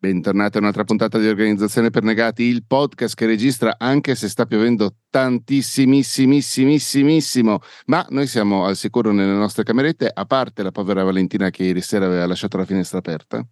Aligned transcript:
Bentornati 0.00 0.56
a 0.56 0.60
un'altra 0.60 0.84
puntata 0.84 1.18
di 1.18 1.26
Organizzazione 1.26 1.90
per 1.90 2.04
Negati, 2.04 2.44
il 2.44 2.64
podcast 2.64 3.16
che 3.16 3.26
registra 3.26 3.74
anche 3.78 4.14
se 4.14 4.28
sta 4.28 4.46
piovendo 4.46 4.98
tantissimissimissimo, 5.10 7.58
ma 7.86 8.06
noi 8.10 8.28
siamo 8.28 8.64
al 8.64 8.76
sicuro 8.76 9.10
nelle 9.10 9.32
nostre 9.32 9.64
camerette, 9.64 10.08
a 10.08 10.24
parte 10.24 10.62
la 10.62 10.70
povera 10.70 11.02
Valentina 11.02 11.50
che 11.50 11.64
ieri 11.64 11.80
sera 11.80 12.06
aveva 12.06 12.26
lasciato 12.26 12.58
la 12.58 12.64
finestra 12.64 12.98
aperta. 12.98 13.44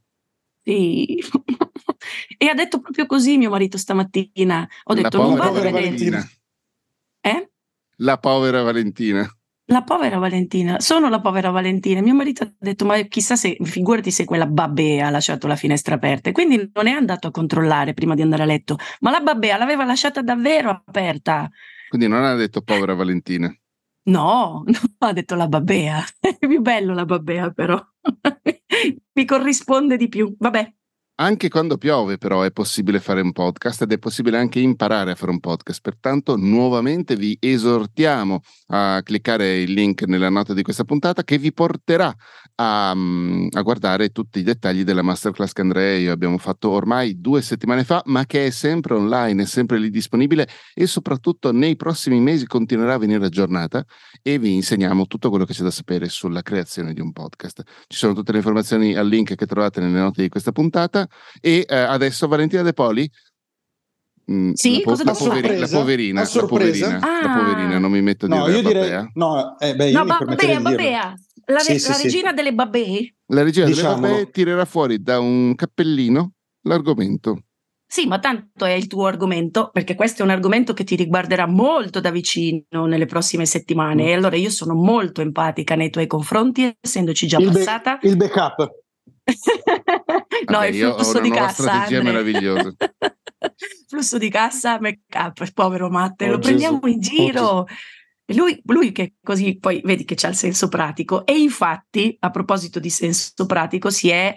Sì, 0.63 1.19
e 2.39 2.47
ha 2.47 2.55
detto 2.55 2.79
proprio 2.79 3.07
così 3.07 3.39
mio 3.39 3.51
marito 3.51 3.77
stamattina. 3.77 4.69
Ho 4.85 4.95
detto 4.95 5.19
non 5.19 5.35
vado 5.35 5.59
a 5.59 5.63
vedere. 5.63 5.73
Valentina. 5.73 6.25
Eh? 7.23 7.51
La 7.97 8.19
povera 8.19 8.63
Valentina. 8.63 9.29
La 9.69 9.83
povera 9.83 10.19
Valentina, 10.19 10.79
sono 10.79 11.09
la 11.09 11.21
povera 11.21 11.51
Valentina. 11.51 12.01
Mio 12.01 12.15
marito 12.15 12.45
ha 12.45 12.53
detto: 12.57 12.85
Ma 12.85 13.01
chissà 13.03 13.35
se, 13.35 13.57
figurati 13.61 14.13
se 14.13 14.25
quella 14.25 14.47
babbea 14.47 15.09
ha 15.09 15.11
lasciato 15.11 15.49
la 15.49 15.57
finestra 15.57 15.97
aperta. 15.97 16.29
E 16.31 16.33
quindi 16.33 16.71
non 16.73 16.87
è 16.87 16.93
andato 16.93 17.27
a 17.27 17.31
controllare 17.33 17.93
prima 17.93 18.15
di 18.15 18.23
andare 18.23 18.45
a 18.45 18.47
letto, 18.47 18.79
ma 19.01 19.11
la 19.11 19.21
babbea 19.21 19.57
l'aveva 19.57 19.85
lasciata 19.85 20.23
davvero 20.23 20.71
aperta. 20.71 21.51
Quindi 21.89 22.07
non 22.07 22.23
ha 22.23 22.35
detto 22.35 22.63
povera 22.63 22.95
Valentina. 22.95 23.53
No, 24.05 24.63
no 24.65 24.79
ha 24.99 25.13
detto 25.13 25.35
la 25.35 25.49
babbea. 25.49 26.05
È 26.21 26.37
più 26.39 26.61
bello 26.61 26.95
la 26.95 27.05
babbea, 27.05 27.51
però. 27.51 27.81
Mi 29.15 29.25
corrisponde 29.25 29.97
di 29.97 30.07
più. 30.07 30.33
Vabbè, 30.39 30.75
anche 31.17 31.49
quando 31.49 31.79
piove 31.79 32.19
però 32.19 32.43
è 32.43 32.51
possibile 32.51 33.01
fare 33.01 33.21
un 33.21 33.33
podcast 33.33 33.83
ed 33.83 33.93
è 33.93 33.99
possibile 33.99 34.39
anche 34.39 34.61
imparare 34.61 35.13
a 35.13 35.15
fare 35.15 35.31
un 35.31 35.41
podcast, 35.41 35.81
pertanto 35.81 36.37
nuovamente 36.37 37.17
vi 37.17 37.37
esortiamo 37.41 38.41
a 38.69 39.01
cliccare 39.03 39.61
il 39.61 39.73
link 39.73 40.03
nella 40.03 40.31
nota 40.31 40.55
di 40.55 40.63
questa 40.63 40.85
puntata 40.85 41.25
che 41.25 41.39
vi 41.39 41.53
porterà 41.53 42.15
a, 42.57 42.91
a 42.91 43.63
guardare 43.63 44.11
tutti 44.11 44.39
i 44.39 44.43
dettagli 44.43 44.85
della 44.85 45.03
masterclass 45.03 45.53
che 45.53 45.61
Andrea 45.61 45.95
e 45.95 46.01
io 46.01 46.13
abbiamo 46.13 46.39
fatto 46.39 46.71
ormai 46.71 47.21
due 47.21 47.43
settimane 47.43 47.85
fa, 47.85 48.03
ma 48.07 48.25
che 48.25 48.47
è 48.47 48.51
sempre 48.51 48.95
online, 48.95 49.43
è 49.43 49.47
sempre 49.47 49.79
lì 49.79 49.91
disponibile 49.91 50.49
e 50.75 50.87
soprattutto 50.87 51.53
nei 51.53 51.77
prossimi 51.77 52.21
mesi 52.21 52.47
continuerà 52.47 52.95
a 52.95 52.99
venire 52.99 53.27
aggiornata 53.27 53.85
e 54.23 54.39
vi 54.39 54.55
insegniamo 54.55 55.07
tutto 55.07 55.29
quello 55.29 55.45
che 55.45 55.53
c'è 55.53 55.63
da 55.63 55.71
sapere 55.71 56.09
sulla 56.09 56.43
creazione 56.43 56.93
di 56.93 57.01
un 57.01 57.13
podcast. 57.13 57.63
Ci 57.87 57.97
sono 57.97 58.15
tutte 58.15 58.33
le 58.33 58.39
informazioni 58.39 58.95
al 58.95 59.07
link 59.07 59.35
che 59.35 59.47
trovate 59.47 59.81
nelle 59.81 59.99
note 59.99 60.23
di 60.23 60.29
questa 60.29 60.53
puntata 60.53 61.07
e 61.41 61.65
eh, 61.69 61.77
adesso 61.77 62.27
Valentina 62.27 62.63
De 62.63 62.73
Poli 62.73 63.11
Mm, 64.29 64.55
sì, 64.55 64.83
la, 64.85 64.93
po- 64.93 65.03
la, 65.05 65.13
poveri- 65.13 65.57
la, 65.57 65.69
poverina, 65.69 66.21
la 66.23 66.47
poverina, 66.47 66.99
ah. 66.99 67.23
la 67.23 67.39
poverina, 67.39 67.79
non 67.79 67.93
mi 67.93 68.03
metto 68.03 68.27
di 68.27 68.35
no, 68.35 68.49
io 68.49 68.61
direi, 68.61 69.09
no, 69.15 69.57
eh, 69.61 69.77
beh, 69.77 69.91
io 69.91 70.03
no, 70.03 70.05
babbea, 70.05 70.61
babbea. 70.61 71.15
La, 71.49 71.61
sì, 71.61 71.79
sì, 71.79 71.89
la 71.91 71.97
regina 71.97 72.33
delle 72.33 72.53
babbee? 72.53 73.15
La 73.27 73.43
regina 73.43 73.67
Diciamolo. 73.67 74.01
delle 74.01 74.13
babbee 74.13 74.31
tirerà 74.31 74.65
fuori 74.65 75.03
da 75.03 75.21
un 75.21 75.55
cappellino 75.55 76.33
l'argomento. 76.63 77.43
Sì, 77.89 78.07
ma 78.07 78.19
tanto 78.19 78.65
è 78.65 78.73
il 78.73 78.89
tuo 78.89 79.07
argomento, 79.07 79.71
perché 79.73 79.95
questo 79.95 80.23
è 80.23 80.25
un 80.25 80.33
argomento 80.33 80.73
che 80.73 80.83
ti 80.83 80.97
riguarderà 80.97 81.47
molto 81.47 82.01
da 82.01 82.11
vicino 82.11 82.87
nelle 82.87 83.07
prossime 83.07 83.47
settimane. 83.47 84.03
Mm. 84.03 84.07
E 84.07 84.13
allora 84.13 84.37
io 84.37 84.51
sono 84.51 84.75
molto 84.75 85.21
empatica 85.21 85.77
nei 85.77 85.91
tuoi 85.91 86.09
confronti, 86.09 86.77
essendoci 86.81 87.29
già 87.29 87.39
il 87.39 87.53
passata. 87.53 87.99
Be- 88.01 88.09
il 88.09 88.17
backup. 88.17 88.57
no, 90.49 90.59
Vabbè, 90.59 90.67
il 90.67 90.93
flusso 90.95 91.21
di 91.21 91.31
cassa. 91.31 91.63
strategia 91.63 92.03
meravigliosa. 92.03 92.75
flusso 93.87 94.19
di 94.19 94.31
cassa, 94.31 94.81
make 94.81 95.03
up, 95.15 95.53
povero 95.53 95.89
Matte, 95.89 96.27
oh, 96.27 96.33
lo 96.33 96.39
Gesù. 96.39 96.49
prendiamo 96.49 96.81
in 96.89 97.01
giro. 97.01 97.43
Oh, 97.43 97.67
lui, 98.35 98.61
lui, 98.65 98.93
che 98.93 99.15
così 99.23 99.59
poi 99.59 99.81
vedi 99.85 100.05
che 100.05 100.17
c'ha 100.17 100.29
il 100.29 100.35
senso 100.35 100.69
pratico 100.69 101.25
e 101.25 101.39
infatti 101.39 102.17
a 102.21 102.31
proposito 102.31 102.81
di 102.81 102.91
senso 102.91 103.47
pratico 103.47 103.89
si 103.91 104.09
è 104.09 104.35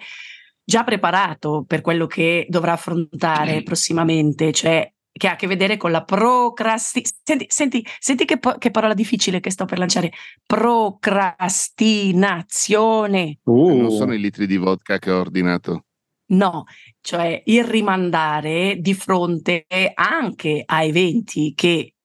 già 0.64 0.84
preparato 0.84 1.66
per 1.68 1.82
quello 1.82 2.06
che 2.06 2.46
dovrà 2.48 2.74
affrontare 2.74 3.64
prossimamente, 3.64 4.52
cioè 4.52 4.88
che 5.12 5.28
ha 5.28 5.32
a 5.32 5.36
che 5.36 5.48
vedere 5.48 5.78
con 5.78 5.90
la 5.92 6.04
procrastinazione. 6.04 7.18
Senti, 7.24 7.48
senti, 7.50 7.84
senti 8.00 8.26
che, 8.26 8.38
po- 8.38 8.58
che, 8.58 8.70
parola 8.72 8.94
difficile 8.94 9.40
che 9.40 9.50
sto 9.50 9.66
per 9.66 9.80
lanciare. 9.80 10.12
Procrastinazione. 10.46 13.40
Uh. 13.44 13.76
Non 13.76 13.90
sono 13.92 14.14
i 14.14 14.20
litri 14.20 14.46
di 14.46 14.58
vodka 14.58 15.00
che 15.00 15.10
ho 15.12 15.20
ordinato. 15.20 15.86
No, 16.32 16.66
cioè 17.02 17.42
il 17.46 17.64
rimandare 17.64 18.78
di 18.80 18.94
fronte 18.94 19.66
anche 19.96 20.62
a 20.64 20.84
eventi 20.84 21.56
che 21.56 21.96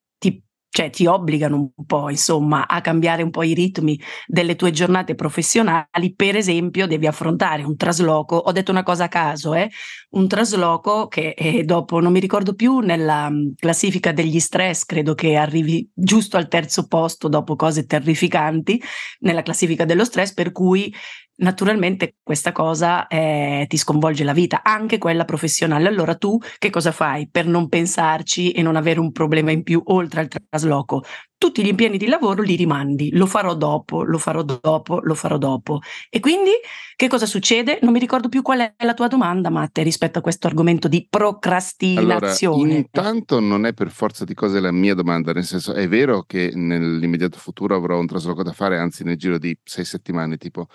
cioè 0.75 0.91
ti 0.91 1.07
obbligano 1.07 1.73
un 1.77 1.87
po', 1.87 2.11
insomma, 2.11 2.67
a 2.67 2.81
cambiare 2.81 3.23
un 3.23 3.31
po' 3.31 3.45
i 3.45 3.55
ritmi 3.55 3.97
delle 4.27 4.57
tue 4.57 4.73
giornate 4.73 5.15
professionali. 5.15 6.13
Per 6.17 6.35
esempio, 6.35 6.89
devi 6.89 7.07
affrontare 7.07 7.63
un 7.63 7.77
trasloco. 7.77 8.35
Ho 8.35 8.51
detto 8.51 8.73
una 8.73 8.83
cosa 8.83 9.05
a 9.05 9.09
caso, 9.09 9.55
eh? 9.55 9.71
un 10.11 10.27
trasloco 10.27 11.07
che 11.07 11.35
eh, 11.37 11.63
dopo, 11.63 12.01
non 12.01 12.11
mi 12.11 12.19
ricordo 12.19 12.55
più, 12.55 12.81
nella 12.81 13.31
mm, 13.31 13.53
classifica 13.57 14.11
degli 14.11 14.41
stress, 14.41 14.85
credo 14.85 15.15
che 15.15 15.37
arrivi 15.37 15.89
giusto 15.95 16.39
al 16.39 16.49
terzo 16.49 16.89
posto 16.89 17.29
dopo 17.29 17.55
cose 17.55 17.87
terrificanti 17.87 18.83
nella 19.21 19.43
classifica 19.43 19.85
dello 19.85 20.05
stress, 20.05 20.35
per 20.35 20.51
cui 20.51 20.93
naturalmente 21.37 22.17
questa 22.23 22.53
cosa 22.53 23.07
eh, 23.07 23.65
ti 23.69 23.77
sconvolge 23.77 24.25
la 24.25 24.33
vita, 24.33 24.63
anche 24.63 24.99
quella 24.99 25.25
professionale. 25.25 25.89
Allora 25.89 26.15
tu 26.15 26.39
che 26.59 26.71
cosa 26.71 26.93
fai 26.93 27.29
per 27.29 27.47
non 27.47 27.69
pensarci 27.69 28.53
e 28.53 28.63
non 28.63 28.77
avere 28.77 29.01
un 29.01 29.13
problema 29.13 29.51
in 29.51 29.63
più 29.63 29.83
oltre 29.87 30.21
al 30.21 30.29
trasloco? 30.29 31.03
Tutti 31.37 31.63
gli 31.63 31.69
impegni 31.69 31.99
di 31.99 32.07
lavoro 32.07 32.41
li 32.41 32.55
rimandi, 32.55 33.11
lo 33.13 33.27
farò 33.27 33.55
dopo, 33.55 34.03
lo 34.03 34.17
farò 34.17 34.43
dopo, 34.43 35.01
lo 35.03 35.15
farò 35.15 35.37
dopo. 35.37 35.81
E 36.09 36.19
quindi 36.21 36.53
che 36.97 37.09
cosa 37.09 37.27
succede? 37.27 37.81
Non 37.83 37.93
mi 37.93 37.99
ricordo 37.99 38.29
più 38.29 38.41
qual 38.41 38.61
è 38.61 38.75
la 38.83 38.95
tua 38.95 39.09
domanda, 39.09 39.51
Matte, 39.51 39.83
rispetto 39.83 40.21
a 40.21 40.23
questo 40.23 40.47
argomento 40.47 40.89
di 40.89 41.07
procrastinazione. 41.11 42.63
Allora, 42.63 42.77
intanto 42.79 43.41
non 43.41 43.67
è 43.67 43.75
per 43.75 43.91
forza 43.91 44.25
di 44.25 44.33
cose 44.33 44.59
la 44.61 44.73
mia 44.73 44.95
domanda, 44.95 45.33
nel 45.33 45.45
senso 45.45 45.75
è 45.75 45.87
vero 45.87 46.23
che 46.23 46.53
nell'immediato 46.55 47.37
futuro 47.37 47.75
avrò 47.75 47.99
un 47.99 48.07
trasloco 48.07 48.43
da 48.43 48.53
fare, 48.53 48.79
anzi 48.79 49.05
nel 49.05 49.19
giro 49.19 49.37
di 49.37 49.55
sei 49.63 49.85
settimane 49.85 50.39
tipo 50.39 50.69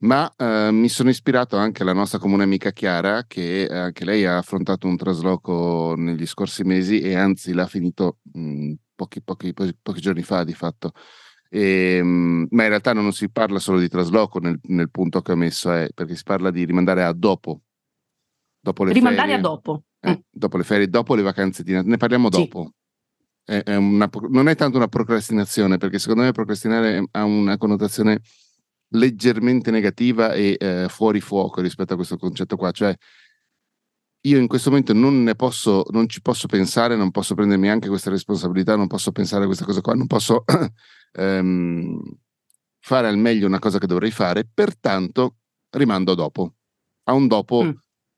ma 0.00 0.32
eh, 0.36 0.70
mi 0.72 0.88
sono 0.88 1.10
ispirato 1.10 1.56
anche 1.56 1.82
alla 1.82 1.92
nostra 1.92 2.18
comune 2.18 2.42
amica 2.42 2.72
Chiara, 2.72 3.24
che 3.26 3.66
anche 3.70 4.04
lei 4.04 4.24
ha 4.26 4.38
affrontato 4.38 4.86
un 4.86 4.96
trasloco 4.96 5.94
negli 5.96 6.26
scorsi 6.26 6.64
mesi 6.64 7.00
e 7.00 7.14
anzi 7.14 7.52
l'ha 7.52 7.66
finito 7.66 8.18
mh, 8.32 8.40
mm, 8.40 8.72
pochi, 8.94 9.22
pochi, 9.22 9.52
pochi, 9.52 9.76
pochi, 9.80 10.00
giorni 10.00 10.22
fa 10.22 10.44
di 10.44 10.54
fatto. 10.54 10.92
E, 11.48 11.96
ehm, 11.98 12.06
mh, 12.06 12.46
ma 12.50 12.62
in 12.64 12.68
realtà 12.68 12.92
non 12.92 13.12
si 13.12 13.30
parla 13.30 13.58
solo 13.58 13.78
di 13.78 13.88
trasloco 13.88 14.38
nel, 14.40 14.58
nel 14.64 14.90
punto 14.90 15.22
che 15.22 15.32
ho 15.32 15.36
messo, 15.36 15.72
è, 15.72 15.88
perché 15.94 16.16
si 16.16 16.22
parla 16.24 16.50
di 16.50 16.64
rimandare 16.64 17.04
a 17.04 17.12
dopo. 17.12 17.62
dopo 18.60 18.84
le 18.84 18.92
rimandare 18.92 19.28
ferie, 19.28 19.38
a 19.38 19.42
dopo. 19.42 19.84
Eh, 20.00 20.10
mm. 20.10 20.20
Dopo 20.30 20.56
le 20.56 20.64
ferie, 20.64 20.88
dopo 20.88 21.14
le 21.14 21.22
vacanze 21.22 21.62
di 21.62 21.72
Natale, 21.72 21.90
ne 21.90 21.96
parliamo 21.96 22.30
sì. 22.32 22.40
dopo. 22.40 22.72
È, 23.44 23.62
è 23.62 23.76
una, 23.76 24.08
non 24.28 24.48
è 24.48 24.56
tanto 24.56 24.76
una 24.76 24.88
procrastinazione, 24.88 25.76
perché 25.76 25.98
secondo 25.98 26.22
me 26.22 26.32
procrastinare 26.32 27.04
ha 27.10 27.24
una 27.24 27.56
connotazione 27.56 28.20
leggermente 28.94 29.70
negativa 29.70 30.32
e 30.32 30.56
eh, 30.58 30.86
fuori 30.88 31.20
fuoco 31.20 31.60
rispetto 31.60 31.92
a 31.92 31.96
questo 31.96 32.16
concetto 32.16 32.56
qua. 32.56 32.70
Cioè, 32.70 32.94
io 34.26 34.38
in 34.38 34.46
questo 34.46 34.70
momento 34.70 34.92
non 34.92 35.22
ne 35.22 35.34
posso, 35.34 35.84
non 35.90 36.08
ci 36.08 36.22
posso 36.22 36.46
pensare, 36.46 36.96
non 36.96 37.10
posso 37.10 37.34
prendermi 37.34 37.68
anche 37.68 37.88
questa 37.88 38.10
responsabilità, 38.10 38.76
non 38.76 38.86
posso 38.86 39.12
pensare 39.12 39.44
a 39.44 39.46
questa 39.46 39.64
cosa 39.64 39.80
qua, 39.80 39.94
non 39.94 40.06
posso 40.06 40.44
ehm, 41.12 42.00
fare 42.80 43.08
al 43.08 43.18
meglio 43.18 43.46
una 43.46 43.58
cosa 43.58 43.78
che 43.78 43.86
dovrei 43.86 44.10
fare, 44.10 44.48
pertanto 44.52 45.36
rimando 45.70 46.14
dopo. 46.14 46.54
A 47.06 47.12
un 47.12 47.26
dopo 47.26 47.64
mm. 47.64 47.70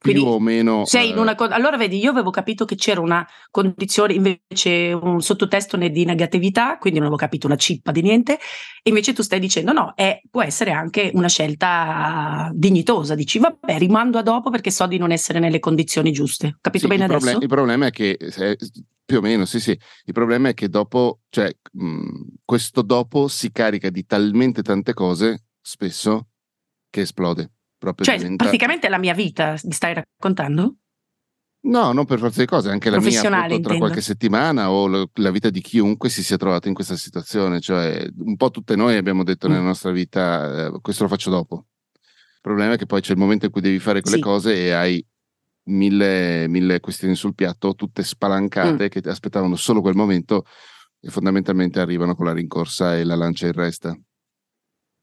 Quindi 0.06 0.22
più 0.22 0.30
o 0.30 0.40
meno. 0.40 0.84
Sei 0.84 1.10
in 1.10 1.18
una 1.18 1.34
co- 1.34 1.44
allora 1.44 1.76
vedi, 1.76 1.98
io 1.98 2.10
avevo 2.10 2.30
capito 2.30 2.64
che 2.64 2.74
c'era 2.74 3.00
una 3.00 3.26
condizione, 3.50 4.14
invece 4.14 4.92
un 4.92 5.20
sottotesto 5.20 5.76
di 5.76 6.04
negatività, 6.04 6.78
quindi 6.78 6.98
non 6.98 7.08
avevo 7.08 7.20
capito 7.20 7.46
una 7.46 7.56
cippa 7.56 7.92
di 7.92 8.02
niente, 8.02 8.34
e 8.34 8.88
invece 8.88 9.12
tu 9.12 9.22
stai 9.22 9.40
dicendo 9.40 9.72
no, 9.72 9.92
è, 9.94 10.20
può 10.30 10.42
essere 10.42 10.70
anche 10.70 11.10
una 11.14 11.28
scelta 11.28 12.50
dignitosa, 12.54 13.14
dici 13.14 13.38
vabbè 13.38 13.78
rimando 13.78 14.18
a 14.18 14.22
dopo 14.22 14.50
perché 14.50 14.70
so 14.70 14.86
di 14.86 14.98
non 14.98 15.12
essere 15.12 15.38
nelle 15.38 15.58
condizioni 15.58 16.12
giuste. 16.12 16.58
Capito 16.60 16.84
sì, 16.84 16.90
bene 16.90 17.04
il 17.04 17.10
adesso? 17.10 17.26
Problem- 17.26 17.42
il 17.42 17.48
problema 17.48 17.86
è 17.86 17.90
che 17.90 18.16
se, 18.30 18.56
più 19.04 19.18
o 19.18 19.20
meno, 19.20 19.44
sì, 19.44 19.60
sì. 19.60 19.70
Il 20.04 20.12
problema 20.12 20.48
è 20.48 20.54
che 20.54 20.68
dopo, 20.68 21.20
cioè, 21.28 21.50
mh, 21.72 22.08
questo 22.44 22.82
dopo 22.82 23.28
si 23.28 23.52
carica 23.52 23.88
di 23.88 24.04
talmente 24.04 24.62
tante 24.62 24.94
cose, 24.94 25.44
spesso, 25.60 26.28
che 26.90 27.02
esplode. 27.02 27.52
Proprio 27.78 28.06
cioè, 28.06 28.16
diventa... 28.16 28.44
praticamente 28.44 28.88
la 28.88 28.98
mia 28.98 29.14
vita, 29.14 29.56
mi 29.64 29.72
stai 29.72 29.94
raccontando? 29.94 30.76
No, 31.66 31.92
non 31.92 32.04
per 32.04 32.18
forza 32.18 32.40
di 32.40 32.46
cose, 32.46 32.70
anche 32.70 32.90
la 32.90 33.00
mia 33.00 33.20
appunto, 33.20 33.68
tra 33.68 33.78
qualche 33.78 34.00
settimana 34.00 34.70
o 34.70 34.86
lo, 34.86 35.10
la 35.14 35.30
vita 35.30 35.50
di 35.50 35.60
chiunque 35.60 36.08
si 36.08 36.22
sia 36.22 36.36
trovato 36.36 36.68
in 36.68 36.74
questa 36.74 36.96
situazione, 36.96 37.60
cioè 37.60 38.06
un 38.18 38.36
po' 38.36 38.50
tutte 38.50 38.76
noi 38.76 38.96
abbiamo 38.96 39.24
detto 39.24 39.48
mm. 39.48 39.50
nella 39.50 39.64
nostra 39.64 39.90
vita 39.90 40.66
eh, 40.66 40.80
questo 40.80 41.02
lo 41.02 41.08
faccio 41.08 41.30
dopo. 41.30 41.66
Il 41.92 42.40
problema 42.40 42.74
è 42.74 42.76
che 42.76 42.86
poi 42.86 43.00
c'è 43.00 43.12
il 43.12 43.18
momento 43.18 43.46
in 43.46 43.50
cui 43.50 43.60
devi 43.60 43.80
fare 43.80 44.00
quelle 44.00 44.16
sì. 44.16 44.22
cose 44.22 44.54
e 44.54 44.70
hai 44.70 45.04
mille, 45.64 46.46
mille, 46.46 46.78
questioni 46.78 47.16
sul 47.16 47.34
piatto, 47.34 47.74
tutte 47.74 48.04
spalancate 48.04 48.84
mm. 48.84 48.88
che 48.88 49.00
aspettavano 49.08 49.56
solo 49.56 49.80
quel 49.80 49.96
momento 49.96 50.44
e 51.00 51.10
fondamentalmente 51.10 51.80
arrivano 51.80 52.14
con 52.14 52.26
la 52.26 52.32
rincorsa 52.32 52.96
e 52.96 53.02
la 53.02 53.16
lancia 53.16 53.46
in 53.46 53.52
resta. 53.52 53.98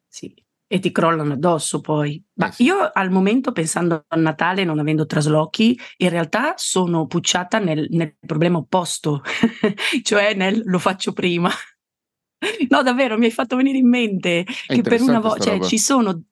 Sì, 0.07 0.33
e 0.73 0.79
ti 0.79 0.91
crollano 0.91 1.33
addosso 1.33 1.81
poi. 1.81 2.19
Ma 2.33 2.49
eh 2.49 2.63
io 2.63 2.89
al 2.91 3.11
momento, 3.11 3.51
pensando 3.51 4.05
a 4.07 4.15
Natale, 4.15 4.63
non 4.63 4.79
avendo 4.79 5.05
traslochi, 5.05 5.79
in 5.97 6.09
realtà 6.09 6.53
sono 6.55 7.05
pucciata 7.05 7.59
nel, 7.59 7.85
nel 7.91 8.15
problema 8.19 8.57
opposto, 8.57 9.21
cioè 10.01 10.33
nel 10.33 10.63
lo 10.65 10.79
faccio 10.79 11.13
prima. 11.13 11.51
no, 12.69 12.81
davvero, 12.81 13.19
mi 13.19 13.25
hai 13.25 13.31
fatto 13.31 13.55
venire 13.55 13.77
in 13.77 13.87
mente 13.87 14.45
È 14.65 14.73
che 14.73 14.81
per 14.81 14.99
una 15.03 15.19
volta, 15.19 15.43
cioè, 15.43 15.59
ci 15.59 15.77
sono, 15.77 16.23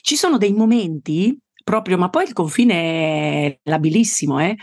ci 0.00 0.16
sono 0.16 0.38
dei 0.38 0.54
momenti 0.54 1.38
proprio, 1.62 1.98
ma 1.98 2.08
poi 2.08 2.24
il 2.24 2.32
confine 2.32 2.74
è 2.74 3.60
labilissimo, 3.64 4.40
eh, 4.40 4.56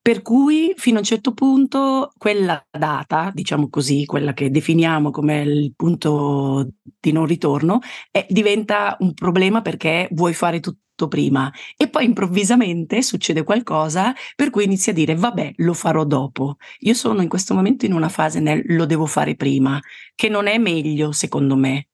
per 0.00 0.22
cui 0.22 0.72
fino 0.76 0.96
a 0.96 1.00
un 1.00 1.04
certo 1.04 1.32
punto 1.32 2.12
quella 2.16 2.64
data, 2.70 3.30
diciamo 3.34 3.68
così, 3.68 4.04
quella 4.06 4.32
che 4.32 4.50
definiamo 4.50 5.10
come 5.10 5.42
il 5.42 5.74
punto 5.76 6.68
di 6.98 7.12
non 7.12 7.26
ritorno, 7.26 7.80
è, 8.10 8.26
diventa 8.28 8.96
un 9.00 9.12
problema 9.12 9.60
perché 9.60 10.08
vuoi 10.12 10.32
fare 10.34 10.60
tutto 10.60 11.08
prima 11.08 11.52
e 11.76 11.88
poi 11.88 12.06
improvvisamente 12.06 13.02
succede 13.02 13.44
qualcosa 13.44 14.12
per 14.34 14.50
cui 14.50 14.64
inizi 14.64 14.90
a 14.90 14.92
dire 14.92 15.14
vabbè 15.14 15.52
lo 15.56 15.74
farò 15.74 16.04
dopo. 16.04 16.56
Io 16.80 16.94
sono 16.94 17.22
in 17.22 17.28
questo 17.28 17.54
momento 17.54 17.84
in 17.86 17.92
una 17.92 18.08
fase 18.08 18.40
nel 18.40 18.62
lo 18.66 18.86
devo 18.86 19.06
fare 19.06 19.36
prima, 19.36 19.80
che 20.14 20.28
non 20.28 20.46
è 20.46 20.58
meglio 20.58 21.12
secondo 21.12 21.56
me, 21.56 21.88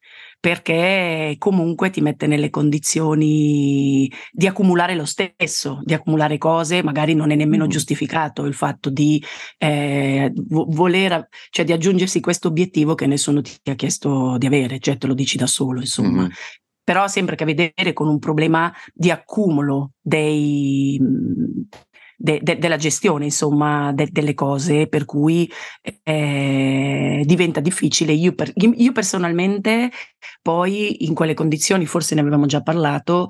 perché 0.44 1.36
comunque 1.38 1.88
ti 1.88 2.02
mette 2.02 2.26
nelle 2.26 2.50
condizioni 2.50 4.12
di 4.30 4.46
accumulare 4.46 4.94
lo 4.94 5.06
stesso, 5.06 5.80
di 5.82 5.94
accumulare 5.94 6.36
cose, 6.36 6.82
magari 6.82 7.14
non 7.14 7.30
è 7.30 7.34
nemmeno 7.34 7.64
mm. 7.64 7.68
giustificato 7.70 8.44
il 8.44 8.52
fatto 8.52 8.90
di 8.90 9.24
eh, 9.56 10.30
voler, 10.34 11.28
cioè 11.48 11.64
di 11.64 11.72
aggiungersi 11.72 12.20
questo 12.20 12.48
obiettivo 12.48 12.94
che 12.94 13.06
nessuno 13.06 13.40
ti 13.40 13.70
ha 13.70 13.74
chiesto 13.74 14.36
di 14.36 14.44
avere, 14.44 14.80
cioè 14.80 14.98
te 14.98 15.06
lo 15.06 15.14
dici 15.14 15.38
da 15.38 15.46
solo, 15.46 15.80
insomma. 15.80 16.24
Mm. 16.24 16.30
Però 16.84 17.08
sembra 17.08 17.36
che 17.36 17.44
a 17.44 17.46
vedere 17.46 17.94
con 17.94 18.08
un 18.08 18.18
problema 18.18 18.70
di 18.92 19.10
accumulo 19.10 19.92
dei, 19.98 21.00
de, 22.16 22.40
de, 22.42 22.58
della 22.58 22.76
gestione, 22.76 23.24
insomma, 23.24 23.92
de, 23.92 24.08
delle 24.10 24.34
cose, 24.34 24.86
per 24.88 25.04
cui 25.04 25.50
eh, 26.02 27.22
diventa 27.24 27.60
difficile. 27.60 28.12
Io, 28.12 28.34
per, 28.34 28.52
io 28.54 28.92
personalmente, 28.92 29.90
poi 30.42 31.06
in 31.06 31.14
quelle 31.14 31.34
condizioni, 31.34 31.86
forse 31.86 32.14
ne 32.14 32.20
avevamo 32.20 32.46
già 32.46 32.62
parlato, 32.62 33.28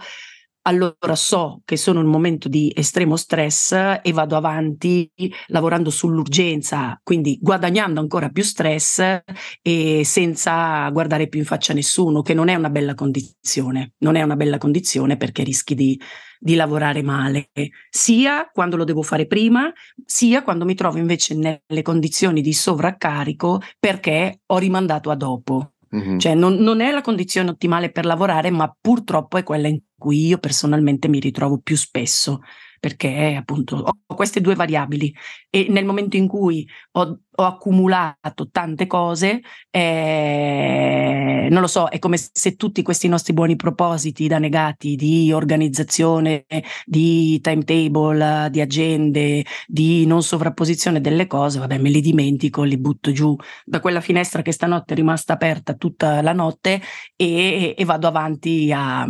allora 0.67 1.15
so 1.15 1.61
che 1.65 1.77
sono 1.77 2.01
in 2.01 2.07
un 2.07 2.11
momento 2.13 2.49
di 2.49 2.73
estremo 2.75 3.17
stress 3.17 3.73
e 4.03 4.13
vado 4.13 4.37
avanti 4.37 5.11
lavorando 5.49 5.91
sull'urgenza, 5.91 6.99
quindi 7.03 7.39
guadagnando 7.41 8.01
ancora 8.01 8.31
più 8.31 8.43
stress 8.43 9.23
e 9.63 10.03
senza 10.05 10.89
guardare 10.91 11.29
più 11.29 11.41
in 11.41 11.45
faccia 11.45 11.73
a 11.73 11.75
nessuno, 11.75 12.23
che 12.23 12.35
non 12.35 12.49
è 12.49 12.55
una 12.55 12.71
bella 12.71 12.95
condizione, 12.95 13.93
non 13.99 14.17
è 14.17 14.23
una 14.23 14.37
bella 14.37 14.59
condizione 14.59 15.17
perché 15.17 15.43
rischi 15.43 15.75
di, 15.75 16.01
di 16.39 16.55
lavorare 16.55 17.03
male, 17.03 17.51
sia 17.91 18.49
quando 18.53 18.77
lo 18.77 18.85
devo 18.85 19.03
fare 19.03 19.27
prima, 19.27 19.71
sia 20.05 20.43
quando 20.43 20.65
mi 20.65 20.75
trovo 20.75 20.99
invece 20.99 21.35
nelle 21.35 21.83
condizioni 21.83 22.41
di 22.41 22.53
sovraccarico 22.53 23.61
perché 23.79 24.41
ho 24.47 24.59
rimandato 24.59 25.11
a 25.11 25.15
dopo. 25.17 25.74
Mm-hmm. 25.95 26.19
Cioè 26.19 26.35
non, 26.35 26.55
non, 26.55 26.81
è 26.81 26.91
la 26.91 27.03
condizione 27.03 27.51
ottimale 27.51 27.91
per 27.91 28.05
lavorare, 28.05 28.51
ma 28.51 28.75
purtroppo 28.79 29.37
è 29.37 29.43
quella 29.43 29.69
in 29.69 29.81
cui 29.97 30.27
io 30.27 30.39
personalmente 30.39 31.09
mi 31.09 31.21
ritrovo 31.21 31.59
più 31.59 31.77
spesso 31.77 32.41
perché 32.85 33.35
appunto 33.35 33.77
ho 33.77 34.15
queste 34.15 34.43
due 34.43 34.55
variabili 34.55 35.11
e 35.49 35.69
nel 35.71 35.87
momento 35.87 36.19
in 36.19 36.29
cui 36.29 36.69
ho, 36.93 37.19
ho 37.35 37.43
accumulato 37.43 38.51
tante 38.51 38.87
cose, 38.87 39.41
eh, 39.71 41.49
non 41.51 41.63
lo 41.63 41.67
so, 41.67 41.89
è 41.89 41.99
come 41.99 42.19
se 42.19 42.57
tutti 42.57 42.83
questi 42.83 43.09
nostri 43.09 43.33
buoni 43.33 43.57
propositi 43.57 44.29
da 44.29 44.39
negati 44.39 44.97
di 44.97 45.33
organizzazione, 45.33 46.45
di 46.85 47.41
timetable, 47.41 48.51
di 48.51 48.61
agende, 48.61 49.47
di 49.67 50.05
non 50.05 50.23
sovrapposizione 50.23 51.01
delle 51.01 51.27
cose, 51.27 51.61
vabbè, 51.61 51.79
me 51.79 51.89
li 51.89 52.03
dimentico, 52.03 52.65
li 52.65 52.77
butto 52.77 53.13
giù 53.13 53.35
da 53.65 53.81
quella 53.81 54.03
finestra 54.03 54.43
che 54.43 54.53
stanotte 54.53 54.93
è 54.93 54.97
rimasta 54.97 55.33
aperta 55.33 55.73
tutta 55.73 56.21
la 56.21 56.35
notte 56.35 56.83
e, 57.17 57.75
e 57.79 57.85
vado 57.87 58.09
avanti 58.09 58.71
a, 58.75 59.07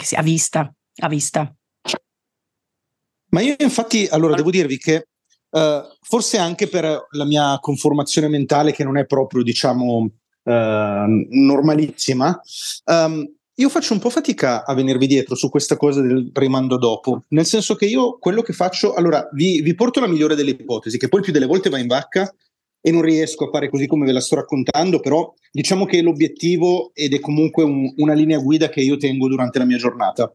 si, 0.00 0.14
a 0.16 0.22
vista, 0.22 0.70
a 0.98 1.08
vista. 1.08 1.50
Ma 3.36 3.42
io 3.42 3.54
infatti, 3.58 4.08
allora 4.10 4.34
devo 4.34 4.48
dirvi 4.48 4.78
che 4.78 5.08
uh, 5.50 5.82
forse 6.00 6.38
anche 6.38 6.68
per 6.68 7.06
la 7.10 7.24
mia 7.26 7.58
conformazione 7.60 8.28
mentale 8.28 8.72
che 8.72 8.82
non 8.82 8.96
è 8.96 9.04
proprio, 9.04 9.42
diciamo, 9.42 10.08
uh, 10.42 11.26
normalissima, 11.28 12.40
um, 12.86 13.30
io 13.58 13.68
faccio 13.68 13.92
un 13.92 13.98
po' 13.98 14.08
fatica 14.08 14.64
a 14.64 14.72
venirvi 14.72 15.06
dietro 15.06 15.34
su 15.34 15.50
questa 15.50 15.76
cosa 15.76 16.00
del 16.00 16.30
rimando 16.32 16.78
dopo, 16.78 17.24
nel 17.28 17.44
senso 17.44 17.74
che 17.74 17.84
io 17.84 18.16
quello 18.16 18.40
che 18.40 18.54
faccio, 18.54 18.94
allora 18.94 19.28
vi, 19.34 19.60
vi 19.60 19.74
porto 19.74 20.00
la 20.00 20.08
migliore 20.08 20.34
delle 20.34 20.52
ipotesi, 20.52 20.96
che 20.96 21.08
poi 21.08 21.20
più 21.20 21.32
delle 21.32 21.44
volte 21.44 21.68
va 21.68 21.78
in 21.78 21.88
vacca 21.88 22.34
e 22.80 22.90
non 22.90 23.02
riesco 23.02 23.48
a 23.48 23.50
fare 23.50 23.68
così 23.68 23.86
come 23.86 24.06
ve 24.06 24.12
la 24.12 24.20
sto 24.20 24.36
raccontando, 24.36 24.98
però 25.00 25.30
diciamo 25.52 25.84
che 25.84 25.98
è 25.98 26.02
l'obiettivo 26.02 26.90
ed 26.94 27.12
è 27.12 27.20
comunque 27.20 27.64
un, 27.64 27.92
una 27.98 28.14
linea 28.14 28.38
guida 28.38 28.70
che 28.70 28.80
io 28.80 28.96
tengo 28.96 29.28
durante 29.28 29.58
la 29.58 29.66
mia 29.66 29.76
giornata. 29.76 30.32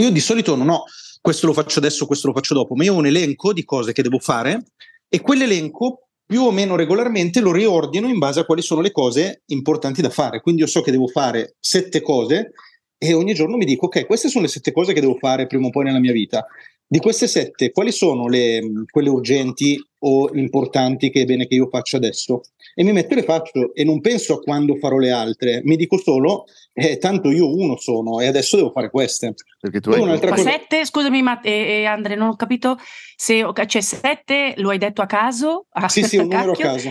Io 0.00 0.10
di 0.10 0.20
solito 0.20 0.56
non 0.56 0.70
ho 0.70 0.84
questo 1.24 1.46
lo 1.46 1.54
faccio 1.54 1.78
adesso, 1.78 2.04
questo 2.04 2.26
lo 2.26 2.34
faccio 2.34 2.52
dopo, 2.52 2.74
ma 2.74 2.84
io 2.84 2.92
ho 2.92 2.98
un 2.98 3.06
elenco 3.06 3.54
di 3.54 3.64
cose 3.64 3.94
che 3.94 4.02
devo 4.02 4.18
fare 4.18 4.62
e 5.08 5.22
quell'elenco 5.22 6.08
più 6.22 6.42
o 6.42 6.50
meno 6.50 6.76
regolarmente 6.76 7.40
lo 7.40 7.50
riordino 7.50 8.08
in 8.08 8.18
base 8.18 8.40
a 8.40 8.44
quali 8.44 8.60
sono 8.60 8.82
le 8.82 8.90
cose 8.90 9.40
importanti 9.46 10.02
da 10.02 10.10
fare. 10.10 10.42
Quindi 10.42 10.60
io 10.60 10.66
so 10.66 10.82
che 10.82 10.90
devo 10.90 11.06
fare 11.06 11.56
sette 11.58 12.02
cose 12.02 12.52
e 12.98 13.14
ogni 13.14 13.32
giorno 13.32 13.56
mi 13.56 13.64
dico, 13.64 13.86
ok, 13.86 14.04
queste 14.04 14.28
sono 14.28 14.44
le 14.44 14.50
sette 14.50 14.70
cose 14.70 14.92
che 14.92 15.00
devo 15.00 15.16
fare 15.16 15.46
prima 15.46 15.68
o 15.68 15.70
poi 15.70 15.84
nella 15.84 15.98
mia 15.98 16.12
vita. 16.12 16.44
Di 16.86 16.98
queste 16.98 17.26
sette, 17.26 17.70
quali 17.70 17.90
sono 17.90 18.28
le, 18.28 18.60
quelle 18.90 19.08
urgenti 19.08 19.76
o 20.00 20.30
importanti 20.34 21.10
che 21.10 21.22
è 21.22 21.24
bene 21.24 21.46
che 21.46 21.54
io 21.54 21.68
faccia 21.68 21.96
adesso? 21.96 22.42
E 22.74 22.84
mi 22.84 22.92
metto 22.92 23.14
e 23.14 23.16
le 23.16 23.22
faccio 23.22 23.74
e 23.74 23.84
non 23.84 24.00
penso 24.00 24.34
a 24.34 24.40
quando 24.40 24.76
farò 24.76 24.98
le 24.98 25.10
altre, 25.10 25.62
mi 25.64 25.76
dico 25.76 25.96
solo, 25.98 26.44
eh, 26.74 26.98
tanto 26.98 27.30
io 27.30 27.52
uno 27.54 27.78
sono 27.78 28.20
e 28.20 28.26
adesso 28.26 28.56
devo 28.56 28.70
fare 28.70 28.90
queste. 28.90 29.34
Perché 29.58 29.80
tu 29.80 29.90
hai 29.90 30.00
un'altra 30.00 30.30
cosa... 30.30 30.50
sette, 30.50 30.84
scusami 30.84 31.22
ma, 31.22 31.40
eh, 31.40 31.50
eh, 31.50 31.84
Andre, 31.86 32.16
non 32.16 32.28
ho 32.28 32.36
capito 32.36 32.76
se 33.16 33.44
cioè 33.66 33.80
sette 33.80 34.54
lo 34.58 34.68
hai 34.70 34.78
detto 34.78 35.00
a 35.00 35.06
caso? 35.06 35.66
Ah, 35.70 35.88
sì, 35.88 36.02
sì, 36.02 36.18
un 36.18 36.26
numero 36.28 36.52
a 36.52 36.56
caso. 36.56 36.90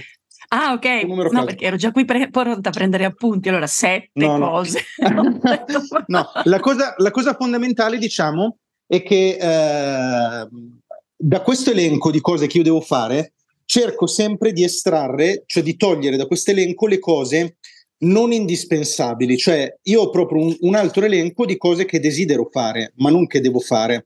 Ah, 0.49 0.73
ok. 0.73 1.03
No, 1.03 1.29
caso. 1.29 1.45
perché 1.45 1.65
ero 1.65 1.77
già 1.77 1.91
qui 1.91 2.05
pre- 2.05 2.29
pronta 2.29 2.69
a 2.69 2.71
prendere 2.71 3.05
appunti. 3.05 3.49
Allora, 3.49 3.67
sette 3.67 4.09
no, 4.13 4.37
cose. 4.37 4.83
No, 5.01 5.21
no 6.07 6.29
la, 6.43 6.59
cosa, 6.59 6.93
la 6.97 7.11
cosa 7.11 7.33
fondamentale, 7.33 7.97
diciamo, 7.97 8.57
è 8.95 9.01
che 9.01 9.37
eh, 9.39 10.47
da 11.15 11.41
questo 11.41 11.71
elenco 11.71 12.11
di 12.11 12.21
cose 12.21 12.45
che 12.45 12.57
io 12.57 12.63
devo 12.63 12.81
fare, 12.81 13.33
cerco 13.65 14.05
sempre 14.05 14.53
di 14.53 14.63
estrarre, 14.63 15.43
cioè 15.47 15.63
di 15.63 15.75
togliere 15.75 16.15
da 16.15 16.27
questo 16.27 16.51
elenco 16.51 16.85
le 16.85 16.99
cose 16.99 17.57
non 18.03 18.31
indispensabili, 18.31 19.35
cioè 19.37 19.77
io 19.83 20.01
ho 20.01 20.09
proprio 20.11 20.43
un, 20.43 20.55
un 20.59 20.75
altro 20.75 21.05
elenco 21.05 21.45
di 21.45 21.57
cose 21.57 21.85
che 21.85 21.99
desidero 21.99 22.49
fare, 22.51 22.93
ma 22.97 23.09
non 23.09 23.25
che 23.25 23.41
devo 23.41 23.59
fare. 23.59 24.05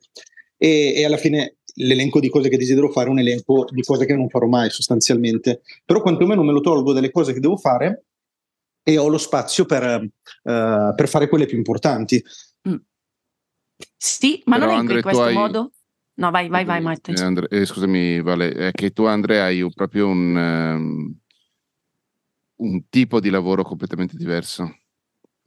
E, 0.55 0.93
e, 0.95 1.03
alla 1.03 1.17
fine 1.17 1.57
l'elenco 1.75 2.21
di 2.21 2.29
cose 2.29 2.47
che 2.47 2.57
desidero 2.57 2.89
fare 2.89 3.07
è 3.07 3.11
un 3.11 3.19
elenco 3.19 3.65
di 3.69 3.81
cose 3.81 4.05
che 4.05 4.15
non 4.15 4.29
farò 4.29 4.47
mai 4.47 4.69
sostanzialmente, 4.69 5.61
però 5.83 6.01
quantomeno 6.01 6.43
me 6.43 6.53
lo 6.53 6.61
tolgo 6.61 6.93
dalle 6.93 7.11
cose 7.11 7.33
che 7.33 7.41
devo 7.41 7.57
fare 7.57 8.05
e 8.83 8.97
ho 8.97 9.09
lo 9.09 9.17
spazio 9.17 9.65
per, 9.65 9.83
uh, 9.83 10.95
per 10.95 11.09
fare 11.09 11.27
quelle 11.27 11.45
più 11.45 11.57
importanti. 11.57 12.23
Sì, 13.97 14.41
ma 14.45 14.57
Però 14.57 14.67
non 14.69 14.79
Andre, 14.79 14.95
in 14.95 15.01
questo 15.01 15.23
hai... 15.23 15.33
modo? 15.33 15.71
No, 16.15 16.31
vai, 16.31 16.49
vai, 16.49 16.65
vai, 16.65 16.81
Matteo. 16.81 17.15
Eh, 17.15 17.21
Andre, 17.21 17.47
eh, 17.49 17.65
scusami, 17.65 18.21
Vale, 18.21 18.51
è 18.51 18.71
che 18.71 18.91
tu, 18.91 19.03
Andrea, 19.03 19.45
hai 19.45 19.61
un, 19.61 19.71
proprio 19.71 20.07
un, 20.07 20.35
um, 20.35 21.15
un 22.55 22.89
tipo 22.89 23.19
di 23.19 23.29
lavoro 23.29 23.63
completamente 23.63 24.15
diverso. 24.17 24.77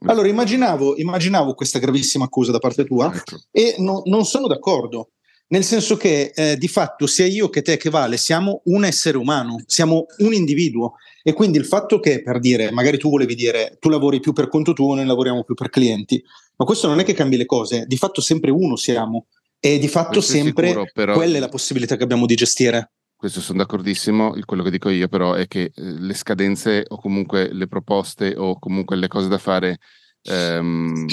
Allora, 0.05 0.27
immaginavo, 0.27 0.97
immaginavo 0.97 1.53
questa 1.53 1.77
gravissima 1.77 2.25
accusa 2.25 2.51
da 2.51 2.57
parte 2.57 2.85
tua 2.85 3.13
ecco. 3.13 3.37
e 3.51 3.75
no, 3.79 4.01
non 4.05 4.25
sono 4.25 4.47
d'accordo. 4.47 5.11
Nel 5.51 5.63
senso 5.65 5.97
che 5.97 6.31
eh, 6.33 6.55
di 6.57 6.69
fatto 6.69 7.07
sia 7.07 7.25
io 7.25 7.49
che 7.49 7.61
te 7.61 7.75
che 7.75 7.89
Vale 7.89 8.15
siamo 8.15 8.61
un 8.65 8.85
essere 8.85 9.17
umano, 9.17 9.61
siamo 9.65 10.05
un 10.19 10.33
individuo. 10.33 10.93
E 11.23 11.33
quindi 11.33 11.57
il 11.57 11.65
fatto 11.65 11.99
che 11.99 12.23
per 12.23 12.39
dire, 12.39 12.71
magari 12.71 12.97
tu 12.97 13.09
volevi 13.09 13.35
dire 13.35 13.77
tu 13.79 13.89
lavori 13.89 14.19
più 14.21 14.31
per 14.31 14.47
conto 14.47 14.73
tuo, 14.73 14.95
noi 14.95 15.05
lavoriamo 15.05 15.43
più 15.43 15.53
per 15.53 15.69
clienti, 15.69 16.23
ma 16.55 16.65
questo 16.65 16.87
non 16.87 16.99
è 16.99 17.03
che 17.03 17.13
cambi 17.13 17.35
le 17.35 17.45
cose, 17.45 17.85
di 17.85 17.97
fatto 17.97 18.21
sempre 18.21 18.49
uno 18.49 18.75
siamo. 18.75 19.27
E 19.59 19.77
di 19.77 19.87
fatto 19.87 20.13
questo 20.13 20.31
sempre 20.31 20.67
sicuro, 20.67 20.89
però... 20.91 21.13
quella 21.13 21.37
è 21.37 21.39
la 21.39 21.49
possibilità 21.49 21.95
che 21.95 22.03
abbiamo 22.03 22.25
di 22.25 22.33
gestire. 22.33 22.93
Questo 23.15 23.41
sono 23.41 23.59
d'accordissimo, 23.59 24.35
quello 24.45 24.63
che 24.63 24.71
dico 24.71 24.89
io 24.89 25.07
però 25.07 25.33
è 25.33 25.47
che 25.47 25.63
eh, 25.63 25.71
le 25.75 26.13
scadenze 26.15 26.85
o 26.87 26.97
comunque 26.97 27.53
le 27.53 27.67
proposte 27.67 28.33
o 28.35 28.57
comunque 28.57 28.95
le 28.95 29.07
cose 29.07 29.27
da 29.27 29.37
fare 29.37 29.77
ehm, 30.23 31.05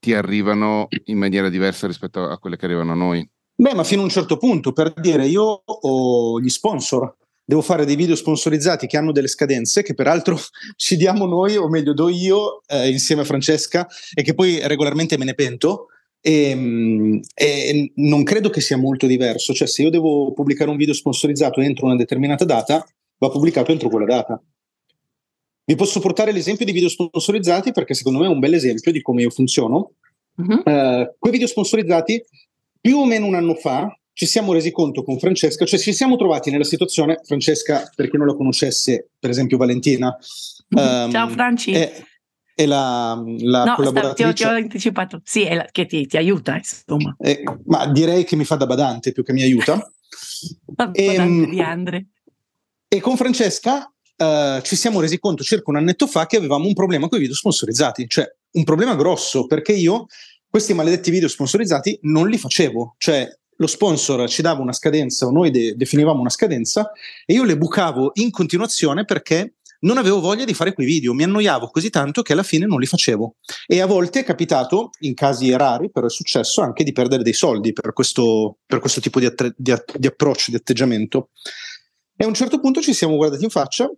ti 0.00 0.14
arrivano 0.14 0.88
in 1.04 1.18
maniera 1.18 1.48
diversa 1.48 1.86
rispetto 1.86 2.24
a 2.24 2.38
quelle 2.38 2.56
che 2.56 2.64
arrivano 2.64 2.92
a 2.92 2.96
noi. 2.96 3.28
Beh, 3.54 3.74
ma 3.74 3.84
fino 3.84 4.00
a 4.00 4.04
un 4.04 4.10
certo 4.10 4.38
punto, 4.38 4.72
per 4.72 4.94
dire, 4.94 5.26
io 5.26 5.62
ho 5.64 6.40
gli 6.40 6.48
sponsor, 6.48 7.14
devo 7.44 7.60
fare 7.60 7.84
dei 7.84 7.94
video 7.94 8.16
sponsorizzati 8.16 8.86
che 8.86 8.96
hanno 8.96 9.12
delle 9.12 9.28
scadenze, 9.28 9.82
che 9.82 9.92
peraltro 9.92 10.38
ci 10.76 10.96
diamo 10.96 11.26
noi, 11.26 11.56
o 11.56 11.68
meglio 11.68 11.92
do 11.92 12.08
io, 12.08 12.62
eh, 12.66 12.88
insieme 12.90 13.22
a 13.22 13.26
Francesca, 13.26 13.86
e 14.14 14.22
che 14.22 14.34
poi 14.34 14.66
regolarmente 14.66 15.18
me 15.18 15.26
ne 15.26 15.34
pento. 15.34 15.88
E, 16.22 16.50
ehm, 16.50 17.20
e, 17.34 17.92
non 17.96 18.24
credo 18.24 18.48
che 18.48 18.60
sia 18.60 18.78
molto 18.78 19.06
diverso, 19.06 19.52
cioè 19.52 19.68
se 19.68 19.82
io 19.82 19.90
devo 19.90 20.32
pubblicare 20.32 20.70
un 20.70 20.76
video 20.76 20.94
sponsorizzato 20.94 21.60
entro 21.60 21.86
una 21.86 21.96
determinata 21.96 22.44
data, 22.44 22.86
va 23.18 23.28
pubblicato 23.28 23.72
entro 23.72 23.90
quella 23.90 24.06
data. 24.06 24.42
Vi 25.70 25.76
posso 25.76 26.00
portare 26.00 26.32
l'esempio 26.32 26.64
di 26.64 26.72
video 26.72 26.88
sponsorizzati 26.88 27.70
perché 27.70 27.94
secondo 27.94 28.18
me 28.18 28.26
è 28.26 28.28
un 28.28 28.40
bel 28.40 28.54
esempio 28.54 28.90
di 28.90 29.00
come 29.02 29.22
io 29.22 29.30
funziono. 29.30 29.92
Uh-huh. 30.34 30.62
Uh, 30.64 31.14
quei 31.16 31.30
video 31.30 31.46
sponsorizzati 31.46 32.20
più 32.80 32.98
o 32.98 33.04
meno 33.04 33.26
un 33.26 33.36
anno 33.36 33.54
fa 33.54 33.96
ci 34.12 34.26
siamo 34.26 34.52
resi 34.52 34.72
conto 34.72 35.04
con 35.04 35.20
Francesca, 35.20 35.64
cioè 35.64 35.78
ci 35.78 35.92
siamo 35.92 36.16
trovati 36.16 36.50
nella 36.50 36.64
situazione, 36.64 37.20
Francesca, 37.22 37.88
per 37.94 38.10
chi 38.10 38.16
non 38.16 38.26
la 38.26 38.34
conoscesse, 38.34 39.10
per 39.16 39.30
esempio 39.30 39.58
Valentina. 39.58 40.08
Um, 40.70 41.08
Ciao 41.08 41.28
Franci. 41.28 41.70
È, 41.70 42.04
è 42.52 42.66
la, 42.66 43.22
la 43.38 43.62
no, 43.62 43.74
collaboratrice. 43.76 44.32
Ti 44.32 44.42
ho, 44.42 44.48
anticipato, 44.48 45.20
sì, 45.22 45.44
è 45.44 45.54
la, 45.54 45.68
che 45.70 45.86
ti, 45.86 46.04
ti, 46.04 46.16
aiuta, 46.16 46.56
insomma. 46.56 47.14
Eh, 47.16 47.44
ma 47.66 47.86
direi 47.86 48.24
che 48.24 48.34
mi 48.34 48.44
fa 48.44 48.56
da 48.56 48.66
badante 48.66 49.12
più 49.12 49.22
che 49.22 49.32
mi 49.32 49.42
aiuta. 49.42 49.88
e, 50.94 51.14
ehm, 51.14 51.48
di 51.48 51.60
Andre. 51.60 52.06
E 52.88 52.98
con 52.98 53.16
Francesca 53.16 53.88
uh, 54.20 54.60
ci 54.62 54.76
siamo 54.76 55.00
resi 55.00 55.18
conto 55.18 55.42
circa 55.42 55.70
un 55.70 55.76
annetto 55.76 56.06
fa 56.06 56.26
che 56.26 56.36
avevamo 56.36 56.66
un 56.66 56.74
problema 56.74 57.08
con 57.08 57.18
i 57.18 57.22
video 57.22 57.36
sponsorizzati, 57.36 58.06
cioè 58.06 58.30
un 58.52 58.64
problema 58.64 58.94
grosso, 58.94 59.46
perché 59.46 59.72
io 59.72 60.06
questi 60.48 60.74
maledetti 60.74 61.10
video 61.10 61.28
sponsorizzati 61.28 61.98
non 62.02 62.28
li 62.28 62.36
facevo, 62.36 62.96
cioè 62.98 63.28
lo 63.56 63.66
sponsor 63.66 64.28
ci 64.28 64.42
dava 64.42 64.60
una 64.60 64.72
scadenza 64.72 65.26
o 65.26 65.30
noi 65.30 65.50
de- 65.50 65.74
definivamo 65.76 66.20
una 66.20 66.30
scadenza 66.30 66.90
e 67.26 67.34
io 67.34 67.44
le 67.44 67.56
bucavo 67.56 68.12
in 68.14 68.30
continuazione 68.30 69.04
perché 69.04 69.56
non 69.80 69.96
avevo 69.96 70.20
voglia 70.20 70.44
di 70.44 70.52
fare 70.52 70.74
quei 70.74 70.86
video, 70.86 71.14
mi 71.14 71.22
annoiavo 71.22 71.68
così 71.70 71.88
tanto 71.88 72.20
che 72.20 72.34
alla 72.34 72.42
fine 72.42 72.66
non 72.66 72.80
li 72.80 72.86
facevo. 72.86 73.36
E 73.66 73.80
a 73.80 73.86
volte 73.86 74.20
è 74.20 74.24
capitato, 74.24 74.90
in 75.00 75.14
casi 75.14 75.50
rari, 75.56 75.90
però 75.90 76.06
è 76.06 76.10
successo 76.10 76.60
anche 76.60 76.84
di 76.84 76.92
perdere 76.92 77.22
dei 77.22 77.32
soldi 77.32 77.72
per 77.72 77.94
questo, 77.94 78.58
per 78.66 78.78
questo 78.78 79.00
tipo 79.00 79.20
di, 79.20 79.26
attre- 79.26 79.54
di, 79.56 79.70
a- 79.70 79.82
di 79.96 80.06
approccio, 80.06 80.50
di 80.50 80.58
atteggiamento. 80.58 81.30
E 82.14 82.24
a 82.24 82.26
un 82.26 82.34
certo 82.34 82.60
punto 82.60 82.82
ci 82.82 82.92
siamo 82.92 83.16
guardati 83.16 83.44
in 83.44 83.48
faccia 83.48 83.90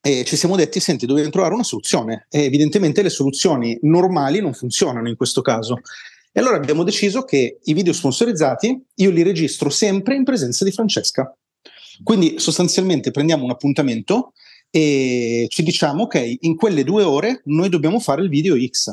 e 0.00 0.24
ci 0.24 0.36
siamo 0.36 0.56
detti, 0.56 0.80
senti, 0.80 1.06
dobbiamo 1.06 1.30
trovare 1.30 1.54
una 1.54 1.64
soluzione. 1.64 2.26
E 2.30 2.44
evidentemente 2.44 3.02
le 3.02 3.10
soluzioni 3.10 3.78
normali 3.82 4.40
non 4.40 4.54
funzionano 4.54 5.08
in 5.08 5.16
questo 5.16 5.42
caso. 5.42 5.80
E 6.32 6.40
allora 6.40 6.56
abbiamo 6.56 6.84
deciso 6.84 7.24
che 7.24 7.58
i 7.62 7.72
video 7.72 7.92
sponsorizzati 7.92 8.80
io 8.96 9.10
li 9.10 9.22
registro 9.22 9.70
sempre 9.70 10.14
in 10.14 10.24
presenza 10.24 10.64
di 10.64 10.70
Francesca. 10.70 11.36
Quindi 12.02 12.38
sostanzialmente 12.38 13.10
prendiamo 13.10 13.44
un 13.44 13.50
appuntamento 13.50 14.32
e 14.70 15.46
ci 15.48 15.62
diciamo, 15.62 16.04
ok, 16.04 16.36
in 16.40 16.54
quelle 16.54 16.84
due 16.84 17.02
ore 17.02 17.42
noi 17.46 17.68
dobbiamo 17.68 17.98
fare 17.98 18.22
il 18.22 18.28
video 18.28 18.56
X. 18.56 18.88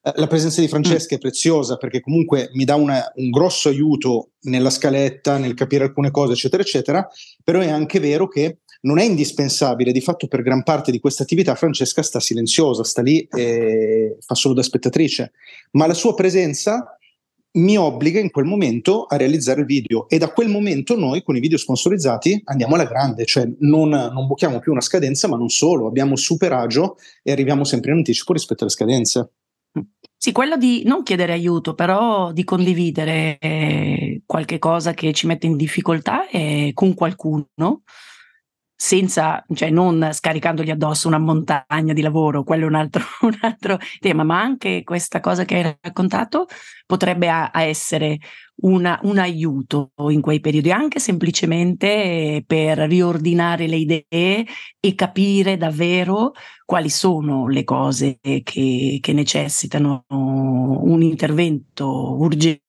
Eh, 0.00 0.12
la 0.16 0.26
presenza 0.26 0.60
di 0.60 0.68
Francesca 0.68 1.14
mm. 1.14 1.18
è 1.18 1.20
preziosa 1.20 1.76
perché 1.76 2.00
comunque 2.00 2.50
mi 2.54 2.64
dà 2.64 2.76
una, 2.76 3.12
un 3.16 3.30
grosso 3.30 3.68
aiuto 3.68 4.30
nella 4.42 4.70
scaletta, 4.70 5.36
nel 5.36 5.54
capire 5.54 5.84
alcune 5.84 6.10
cose, 6.10 6.32
eccetera, 6.32 6.62
eccetera, 6.62 7.06
però 7.44 7.60
è 7.60 7.68
anche 7.68 8.00
vero 8.00 8.28
che 8.28 8.60
non 8.80 8.98
è 8.98 9.04
indispensabile, 9.04 9.92
di 9.92 10.00
fatto 10.00 10.28
per 10.28 10.42
gran 10.42 10.62
parte 10.62 10.90
di 10.90 11.00
questa 11.00 11.22
attività 11.22 11.54
Francesca 11.54 12.02
sta 12.02 12.20
silenziosa, 12.20 12.84
sta 12.84 13.02
lì 13.02 13.22
e 13.22 14.16
fa 14.20 14.34
solo 14.34 14.54
da 14.54 14.62
spettatrice, 14.62 15.32
ma 15.72 15.86
la 15.86 15.94
sua 15.94 16.14
presenza 16.14 16.98
mi 17.50 17.76
obbliga 17.76 18.20
in 18.20 18.30
quel 18.30 18.44
momento 18.44 19.04
a 19.04 19.16
realizzare 19.16 19.60
il 19.60 19.66
video 19.66 20.08
e 20.08 20.18
da 20.18 20.30
quel 20.30 20.48
momento 20.48 20.96
noi 20.96 21.22
con 21.22 21.34
i 21.34 21.40
video 21.40 21.58
sponsorizzati 21.58 22.40
andiamo 22.44 22.74
alla 22.74 22.84
grande, 22.84 23.24
cioè 23.24 23.48
non, 23.60 23.88
non 23.88 24.26
buchiamo 24.26 24.60
più 24.60 24.70
una 24.70 24.80
scadenza, 24.80 25.26
ma 25.28 25.36
non 25.36 25.48
solo, 25.48 25.86
abbiamo 25.86 26.14
super 26.14 26.52
agio 26.52 26.96
e 27.22 27.32
arriviamo 27.32 27.64
sempre 27.64 27.90
in 27.90 27.98
anticipo 27.98 28.32
rispetto 28.32 28.62
alle 28.62 28.72
scadenze. 28.72 29.30
Sì, 30.16 30.32
quello 30.32 30.56
di 30.56 30.82
non 30.84 31.02
chiedere 31.02 31.32
aiuto, 31.32 31.74
però 31.74 32.32
di 32.32 32.44
condividere 32.44 33.38
qualche 34.26 34.58
cosa 34.58 34.92
che 34.92 35.12
ci 35.12 35.26
mette 35.26 35.46
in 35.46 35.56
difficoltà 35.56 36.28
eh, 36.28 36.72
con 36.74 36.94
qualcuno 36.94 37.82
senza, 38.80 39.44
cioè 39.54 39.70
non 39.70 40.10
scaricandogli 40.12 40.70
addosso 40.70 41.08
una 41.08 41.18
montagna 41.18 41.92
di 41.92 42.00
lavoro, 42.00 42.44
quello 42.44 42.62
è 42.62 42.68
un 42.68 42.76
altro, 42.76 43.02
un 43.22 43.36
altro 43.40 43.76
tema, 43.98 44.22
ma 44.22 44.40
anche 44.40 44.84
questa 44.84 45.18
cosa 45.18 45.44
che 45.44 45.56
hai 45.56 45.78
raccontato 45.80 46.46
potrebbe 46.86 47.28
a, 47.28 47.50
a 47.50 47.62
essere 47.62 48.18
una, 48.60 49.00
un 49.02 49.18
aiuto 49.18 49.90
in 50.10 50.20
quei 50.20 50.38
periodi, 50.38 50.70
anche 50.70 51.00
semplicemente 51.00 52.44
per 52.46 52.78
riordinare 52.78 53.66
le 53.66 53.76
idee 53.76 54.46
e 54.78 54.94
capire 54.94 55.56
davvero 55.56 56.30
quali 56.64 56.88
sono 56.88 57.48
le 57.48 57.64
cose 57.64 58.20
che, 58.20 58.98
che 59.00 59.12
necessitano 59.12 60.04
un 60.08 61.02
intervento 61.02 62.16
urgente 62.16 62.66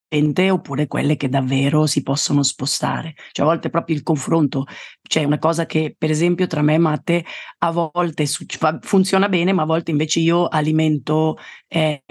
oppure 0.50 0.88
quelle 0.88 1.16
che 1.16 1.30
davvero 1.30 1.86
si 1.86 2.02
possono 2.02 2.44
spostare. 2.44 3.14
Cioè 3.32 3.46
a 3.46 3.50
volte 3.50 3.70
proprio 3.70 3.96
il 3.96 4.04
confronto, 4.04 4.66
c'è 5.02 5.24
una 5.24 5.38
cosa 5.38 5.66
che 5.66 5.96
per 5.98 6.10
esempio 6.10 6.48
tra 6.48 6.62
me 6.62 6.76
e 6.76 6.78
Matte 6.78 7.26
a 7.60 7.72
volte 7.72 8.26
su- 8.26 8.46
funziona 8.82 9.30
bene, 9.30 9.54
ma 9.54 9.64
a 9.64 9.66
volte 9.66 9.92
invece 9.92 10.20
io 10.20 10.48
alimento 10.48 11.38
eh, 11.68 12.04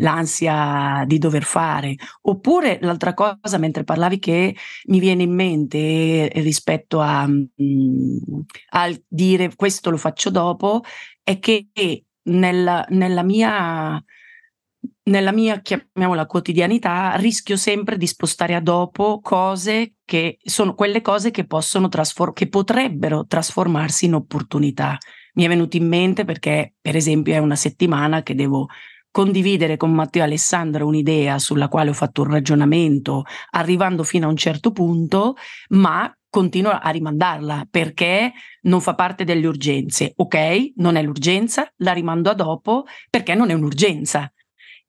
l'ansia 0.00 1.04
di 1.06 1.18
dover 1.18 1.44
fare. 1.44 1.94
Oppure 2.22 2.78
l'altra 2.82 3.14
cosa, 3.14 3.58
mentre 3.58 3.84
parlavi 3.84 4.18
che 4.18 4.54
mi 4.86 4.98
viene 4.98 5.22
in 5.22 5.34
mente 5.34 6.30
rispetto 6.34 7.00
a, 7.00 7.26
mm, 7.26 8.18
a 8.70 8.90
dire 9.08 9.54
questo 9.56 9.90
lo 9.90 9.96
faccio 9.96 10.30
dopo, 10.30 10.82
è 11.22 11.38
che 11.38 11.68
nella, 12.24 12.84
nella 12.90 13.22
mia 13.22 14.02
nella 15.04 15.32
mia, 15.32 15.60
chiamiamola 15.60 16.26
quotidianità, 16.26 17.14
rischio 17.16 17.56
sempre 17.56 17.96
di 17.96 18.06
spostare 18.06 18.54
a 18.54 18.60
dopo 18.60 19.20
cose 19.20 19.94
che 20.04 20.38
sono 20.42 20.74
quelle 20.74 21.00
cose 21.00 21.30
che 21.30 21.46
possono 21.46 21.88
trasfor- 21.88 22.32
che 22.32 22.48
potrebbero 22.48 23.26
trasformarsi 23.26 24.04
in 24.04 24.14
opportunità. 24.14 24.96
Mi 25.34 25.44
è 25.44 25.48
venuto 25.48 25.76
in 25.76 25.88
mente 25.88 26.24
perché, 26.24 26.74
per 26.80 26.94
esempio, 26.94 27.34
è 27.34 27.38
una 27.38 27.56
settimana 27.56 28.22
che 28.22 28.34
devo 28.34 28.68
condividere 29.10 29.76
con 29.76 29.92
Matteo 29.92 30.22
Alessandra 30.22 30.84
un'idea 30.84 31.38
sulla 31.38 31.68
quale 31.68 31.90
ho 31.90 31.94
fatto 31.94 32.22
un 32.22 32.30
ragionamento, 32.30 33.24
arrivando 33.50 34.04
fino 34.04 34.26
a 34.26 34.30
un 34.30 34.36
certo 34.36 34.70
punto, 34.70 35.34
ma 35.70 36.14
continuo 36.30 36.70
a 36.70 36.88
rimandarla 36.90 37.66
perché 37.70 38.32
non 38.62 38.80
fa 38.80 38.94
parte 38.94 39.24
delle 39.24 39.46
urgenze. 39.46 40.12
Ok, 40.16 40.72
non 40.76 40.96
è 40.96 41.02
l'urgenza, 41.02 41.70
la 41.78 41.92
rimando 41.92 42.30
a 42.30 42.34
dopo 42.34 42.84
perché 43.10 43.34
non 43.34 43.50
è 43.50 43.52
un'urgenza 43.52 44.32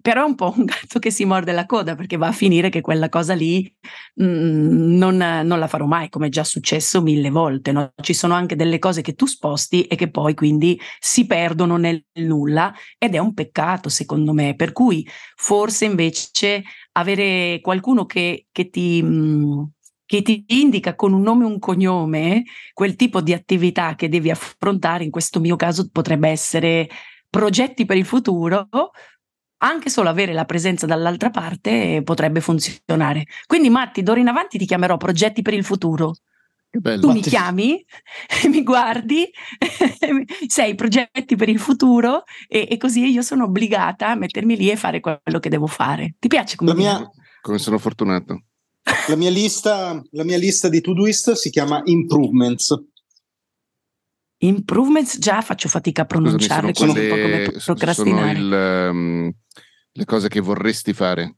però 0.03 0.25
è 0.25 0.27
un 0.27 0.36
po' 0.36 0.53
un 0.57 0.65
gatto 0.65 1.00
che 1.00 1.10
si 1.12 1.24
morde 1.24 1.53
la 1.53 1.65
coda 1.65 1.95
perché 1.95 2.17
va 2.17 2.27
a 2.27 2.33
finire 2.33 2.67
che 2.67 2.81
quella 2.81 3.07
cosa 3.07 3.33
lì 3.33 3.74
mh, 4.15 4.25
mm, 4.25 4.98
non, 4.98 5.15
non, 5.15 5.60
la 5.60 5.67
farò 5.67 5.86
mai, 5.86 6.10
come 6.10 6.27
è 6.27 6.29
già 6.29 6.43
successo 6.43 7.01
mille 7.01 7.29
volte. 7.29 7.72
No? 7.72 7.93
Ci 8.01 8.13
sono 8.13 8.33
anche 8.33 8.57
delle 8.57 8.79
cose 8.79 9.01
che 9.01 9.13
tu 9.13 9.25
sposti 9.25 9.83
e 9.83 9.95
che 9.95 10.12
poi 10.12 10.33
quindi 10.33 10.77
si 11.00 11.25
perdono 11.25 11.77
nel 11.77 12.03
nulla 12.15 12.74
ed 12.98 13.15
è 13.15 13.17
un 13.17 13.33
peccato 13.33 13.88
secondo 13.88 14.33
me. 14.33 14.55
Per 14.55 14.74
cui 14.74 15.07
forse 15.38 15.86
invece 15.86 16.63
avere 16.91 17.62
qualcuno 17.62 18.05
che, 18.05 18.48
che 18.51 18.69
ti... 18.69 19.01
Mh, 19.01 19.07
mm, 19.07 19.63
che 20.05 20.22
ti 20.22 20.43
indica 20.48 20.95
con 20.95 21.13
un 21.13 21.22
nome 21.22 21.45
e 21.45 21.48
un 21.48 21.60
cognome 21.60 22.43
quel 22.74 22.95
tipo 22.95 23.22
di 23.22 23.33
attività 23.33 23.95
che 23.95 24.10
devi 24.10 24.29
affrontare, 24.29 25.05
in 25.05 25.10
questo 25.10 25.39
mio 25.39 25.55
caso 25.55 25.89
potrebbe 25.89 26.29
essere 26.29 26.88
progetti 27.33 27.86
per 27.86 27.98
il 27.98 28.05
futuro, 28.05 28.67
anche 29.63 29.89
solo 29.89 30.10
avere 30.10 30.34
la 30.34 30.46
presenza 30.46 30.86
dall'altra 30.86 31.29
parte 31.29 32.01
potrebbe 32.03 32.41
funzionare. 32.41 33.25
Quindi 33.48 33.70
Matti, 33.70 34.03
d'ora 34.03 34.20
in 34.20 34.27
avanti 34.27 34.58
ti 34.58 34.65
chiamerò 34.65 34.98
progetti 34.98 35.41
per 35.41 35.53
il 35.53 35.63
futuro. 35.63 36.15
Tu 36.70 37.12
mi 37.12 37.22
chiami, 37.22 37.86
mi 38.50 38.63
guardi, 38.63 39.29
sei 40.48 40.74
progetti 40.74 41.36
per 41.36 41.48
il 41.48 41.60
futuro 41.60 42.24
e, 42.48 42.67
e, 42.67 42.77
così 42.77 43.12
io 43.12 43.22
sono 43.22 43.43
obbligata 43.43 44.10
a 44.10 44.15
mettermi 44.15 44.58
lì 44.58 44.72
e 44.72 44.75
fare 44.75 45.00
quello 45.00 45.39
che 45.39 45.50
devo 45.50 45.67
fare. 45.67 46.15
Ti 46.17 46.27
piace 46.27 46.55
come, 46.55 46.74
mia... 46.74 47.08
come 47.41 47.60
sono 47.60 47.77
fortunato? 47.77 48.46
La 49.08 49.15
mia, 49.15 49.29
lista, 49.29 50.01
la 50.12 50.24
mia 50.24 50.38
lista 50.38 50.67
di 50.67 50.82
to-doist 50.82 51.34
si 51.34 51.51
chiama 51.51 51.82
Improvements. 51.86 52.74
Improvements 54.45 55.19
già 55.19 55.41
faccio 55.41 55.69
fatica 55.69 56.01
a 56.01 56.05
pronunciarle, 56.05 56.73
sono, 56.73 56.91
quelle, 56.91 57.09
un 57.09 57.15
po' 57.15 57.21
come 57.21 57.62
procrastinare. 57.63 58.35
Sono 58.35 58.55
il, 58.55 58.89
um, 58.89 59.31
le 59.91 60.05
cose 60.05 60.27
che 60.27 60.41
vorresti 60.41 60.93
fare. 60.93 61.38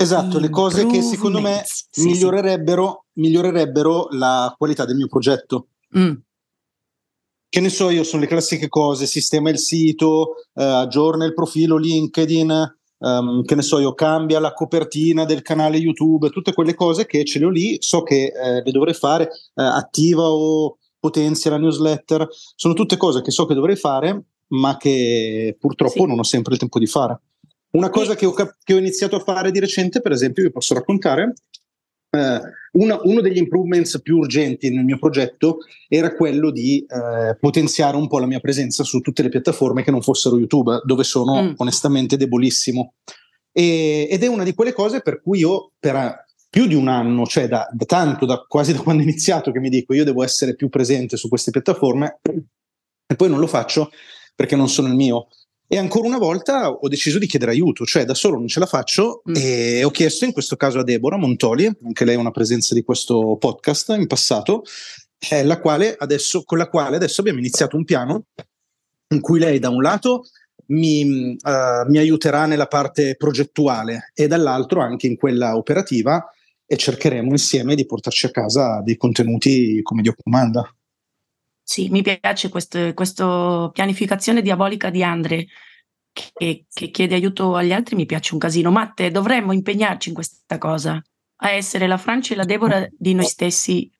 Esatto, 0.00 0.38
le 0.38 0.48
cose 0.48 0.86
che 0.86 1.02
secondo 1.02 1.40
me 1.40 1.62
sì, 1.64 2.06
migliorerebbero, 2.06 3.04
sì. 3.12 3.20
migliorerebbero, 3.20 4.08
la 4.12 4.54
qualità 4.56 4.84
del 4.84 4.96
mio 4.96 5.08
progetto. 5.08 5.68
Mm. 5.98 6.14
Che 7.50 7.60
ne 7.60 7.68
so 7.68 7.90
io, 7.90 8.04
sono 8.04 8.22
le 8.22 8.28
classiche 8.28 8.68
cose, 8.68 9.06
sistema 9.06 9.50
il 9.50 9.58
sito, 9.58 10.36
eh, 10.54 10.62
aggiorna 10.62 11.24
il 11.24 11.34
profilo 11.34 11.76
LinkedIn, 11.76 12.76
um, 12.98 13.42
che 13.42 13.54
ne 13.56 13.62
so 13.62 13.78
io, 13.78 13.92
cambia 13.94 14.38
la 14.38 14.52
copertina 14.52 15.24
del 15.24 15.42
canale 15.42 15.78
YouTube, 15.78 16.30
tutte 16.30 16.52
quelle 16.52 16.74
cose 16.74 17.04
che 17.04 17.24
ce 17.24 17.40
le 17.40 17.44
ho 17.46 17.50
lì, 17.50 17.76
so 17.80 18.02
che 18.02 18.32
eh, 18.32 18.62
le 18.62 18.70
dovrei 18.70 18.94
fare, 18.94 19.24
eh, 19.24 19.62
attiva 19.62 20.22
o 20.22 20.78
potenzia 20.98 21.50
la 21.50 21.58
newsletter, 21.58 22.28
sono 22.30 22.74
tutte 22.74 22.96
cose 22.96 23.22
che 23.22 23.30
so 23.30 23.46
che 23.46 23.54
dovrei 23.54 23.76
fare, 23.76 24.22
ma 24.48 24.76
che 24.76 25.56
purtroppo 25.58 26.02
sì. 26.02 26.06
non 26.06 26.18
ho 26.18 26.24
sempre 26.24 26.54
il 26.54 26.58
tempo 26.58 26.78
di 26.78 26.86
fare. 26.86 27.20
Una 27.70 27.90
cosa 27.90 28.14
che 28.14 28.26
ho, 28.26 28.32
che 28.32 28.74
ho, 28.74 28.78
iniziato 28.78 29.16
a 29.16 29.20
fare 29.20 29.50
di 29.50 29.60
recente, 29.60 30.00
per 30.00 30.12
esempio, 30.12 30.42
vi 30.42 30.50
posso 30.50 30.74
raccontare, 30.74 31.34
eh, 32.10 32.40
una, 32.72 32.98
uno 33.02 33.20
degli 33.20 33.36
improvements 33.36 34.00
più 34.00 34.16
urgenti 34.16 34.70
nel 34.70 34.84
mio 34.84 34.98
progetto 34.98 35.58
era 35.88 36.14
quello 36.14 36.50
di 36.50 36.86
eh, 36.88 37.36
potenziare 37.38 37.96
un 37.96 38.08
po' 38.08 38.18
la 38.18 38.26
mia 38.26 38.40
presenza 38.40 38.84
su 38.84 39.00
tutte 39.00 39.22
le 39.22 39.28
piattaforme 39.28 39.82
che 39.82 39.90
non 39.90 40.00
fossero 40.00 40.38
YouTube, 40.38 40.80
dove 40.84 41.04
sono 41.04 41.42
mm. 41.42 41.52
onestamente 41.56 42.16
debolissimo. 42.16 42.94
E, 43.52 44.08
ed 44.10 44.22
è 44.22 44.26
una 44.26 44.44
di 44.44 44.54
quelle 44.54 44.72
cose 44.72 45.02
per 45.02 45.20
cui 45.20 45.40
io 45.40 45.72
per 45.78 46.24
più 46.50 46.66
di 46.66 46.74
un 46.74 46.88
anno, 46.88 47.26
cioè 47.26 47.46
da, 47.46 47.68
da 47.70 47.84
tanto, 47.84 48.24
da, 48.26 48.44
quasi 48.46 48.72
da 48.72 48.80
quando 48.80 49.02
ho 49.02 49.06
iniziato, 49.06 49.52
che 49.52 49.60
mi 49.60 49.68
dico 49.68 49.94
io 49.94 50.04
devo 50.04 50.22
essere 50.22 50.54
più 50.54 50.68
presente 50.68 51.16
su 51.16 51.28
queste 51.28 51.50
piattaforme 51.50 52.20
e 53.06 53.16
poi 53.16 53.28
non 53.28 53.38
lo 53.38 53.46
faccio 53.46 53.90
perché 54.34 54.56
non 54.56 54.68
sono 54.68 54.88
il 54.88 54.94
mio. 54.94 55.28
E 55.70 55.76
ancora 55.76 56.08
una 56.08 56.18
volta 56.18 56.70
ho 56.70 56.88
deciso 56.88 57.18
di 57.18 57.26
chiedere 57.26 57.50
aiuto, 57.50 57.84
cioè 57.84 58.06
da 58.06 58.14
solo 58.14 58.38
non 58.38 58.48
ce 58.48 58.58
la 58.58 58.66
faccio 58.66 59.20
mm. 59.28 59.34
e 59.36 59.84
ho 59.84 59.90
chiesto 59.90 60.24
in 60.24 60.32
questo 60.32 60.56
caso 60.56 60.78
a 60.78 60.82
Deborah 60.82 61.18
Montoli, 61.18 61.70
anche 61.84 62.04
lei 62.06 62.14
è 62.14 62.18
una 62.18 62.30
presenza 62.30 62.74
di 62.74 62.82
questo 62.82 63.36
podcast 63.38 63.90
in 63.90 64.06
passato, 64.06 64.62
eh, 65.30 65.44
la 65.44 65.60
quale 65.60 65.94
adesso, 65.98 66.42
con 66.44 66.56
la 66.56 66.68
quale 66.68 66.96
adesso 66.96 67.20
abbiamo 67.20 67.40
iniziato 67.40 67.76
un 67.76 67.84
piano 67.84 68.24
in 69.12 69.20
cui 69.20 69.38
lei 69.38 69.58
da 69.58 69.68
un 69.68 69.82
lato 69.82 70.24
mi, 70.68 71.36
uh, 71.38 71.88
mi 71.90 71.98
aiuterà 71.98 72.46
nella 72.46 72.66
parte 72.66 73.16
progettuale 73.16 74.10
e 74.14 74.26
dall'altro 74.26 74.80
anche 74.80 75.06
in 75.06 75.16
quella 75.16 75.56
operativa 75.56 76.24
e 76.70 76.76
cercheremo 76.76 77.30
insieme 77.30 77.74
di 77.74 77.86
portarci 77.86 78.26
a 78.26 78.30
casa 78.30 78.82
dei 78.82 78.98
contenuti 78.98 79.80
come 79.82 80.02
Dio 80.02 80.14
comanda. 80.22 80.70
Sì, 81.62 81.88
mi 81.88 82.02
piace 82.02 82.50
questa 82.50 83.70
pianificazione 83.72 84.42
diabolica 84.42 84.90
di 84.90 85.02
Andre 85.02 85.46
che, 86.12 86.66
che, 86.70 86.90
chiede 86.90 87.14
aiuto 87.14 87.54
agli 87.54 87.72
altri, 87.72 87.96
mi 87.96 88.04
piace 88.04 88.34
un 88.34 88.40
casino. 88.40 88.70
Matte, 88.70 89.10
dovremmo 89.10 89.52
impegnarci 89.52 90.10
in 90.10 90.14
questa 90.14 90.58
cosa, 90.58 91.02
a 91.36 91.50
essere 91.50 91.86
la 91.86 91.96
Francia 91.96 92.34
e 92.34 92.36
la 92.36 92.44
Deborah 92.44 92.86
di 92.90 93.14
noi 93.14 93.24
stessi 93.24 93.90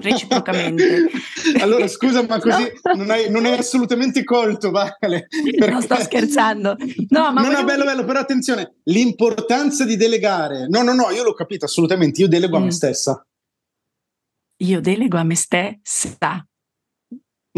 reciprocamente. 0.00 1.08
allora, 1.60 1.86
scusa, 1.88 2.24
ma 2.26 2.38
così 2.38 2.62
no. 2.82 2.94
non, 2.94 3.10
hai, 3.10 3.30
non, 3.30 3.44
hai, 3.44 3.58
assolutamente 3.58 4.24
colto, 4.24 4.70
Vale. 4.70 5.28
Non 5.68 5.82
sto 5.82 5.96
scherzando. 5.96 6.76
No, 7.08 7.32
ma 7.32 7.42
no, 7.42 7.50
no, 7.50 7.64
bello, 7.64 7.84
bello, 7.84 8.04
però 8.04 8.20
attenzione, 8.20 8.76
l'importanza 8.84 9.84
di 9.84 9.96
delegare. 9.96 10.68
No, 10.68 10.82
no, 10.82 10.92
no, 10.92 11.10
io 11.10 11.22
l'ho 11.22 11.34
capito 11.34 11.64
assolutamente, 11.64 12.20
io 12.20 12.28
delego 12.28 12.56
mm. 12.56 12.60
a 12.60 12.64
me 12.64 12.66
mm. 12.66 12.70
stessa. 12.70 13.26
Io 14.58 14.80
delego 14.80 15.18
a 15.18 15.24
me 15.24 15.34
stessa. 15.34 16.46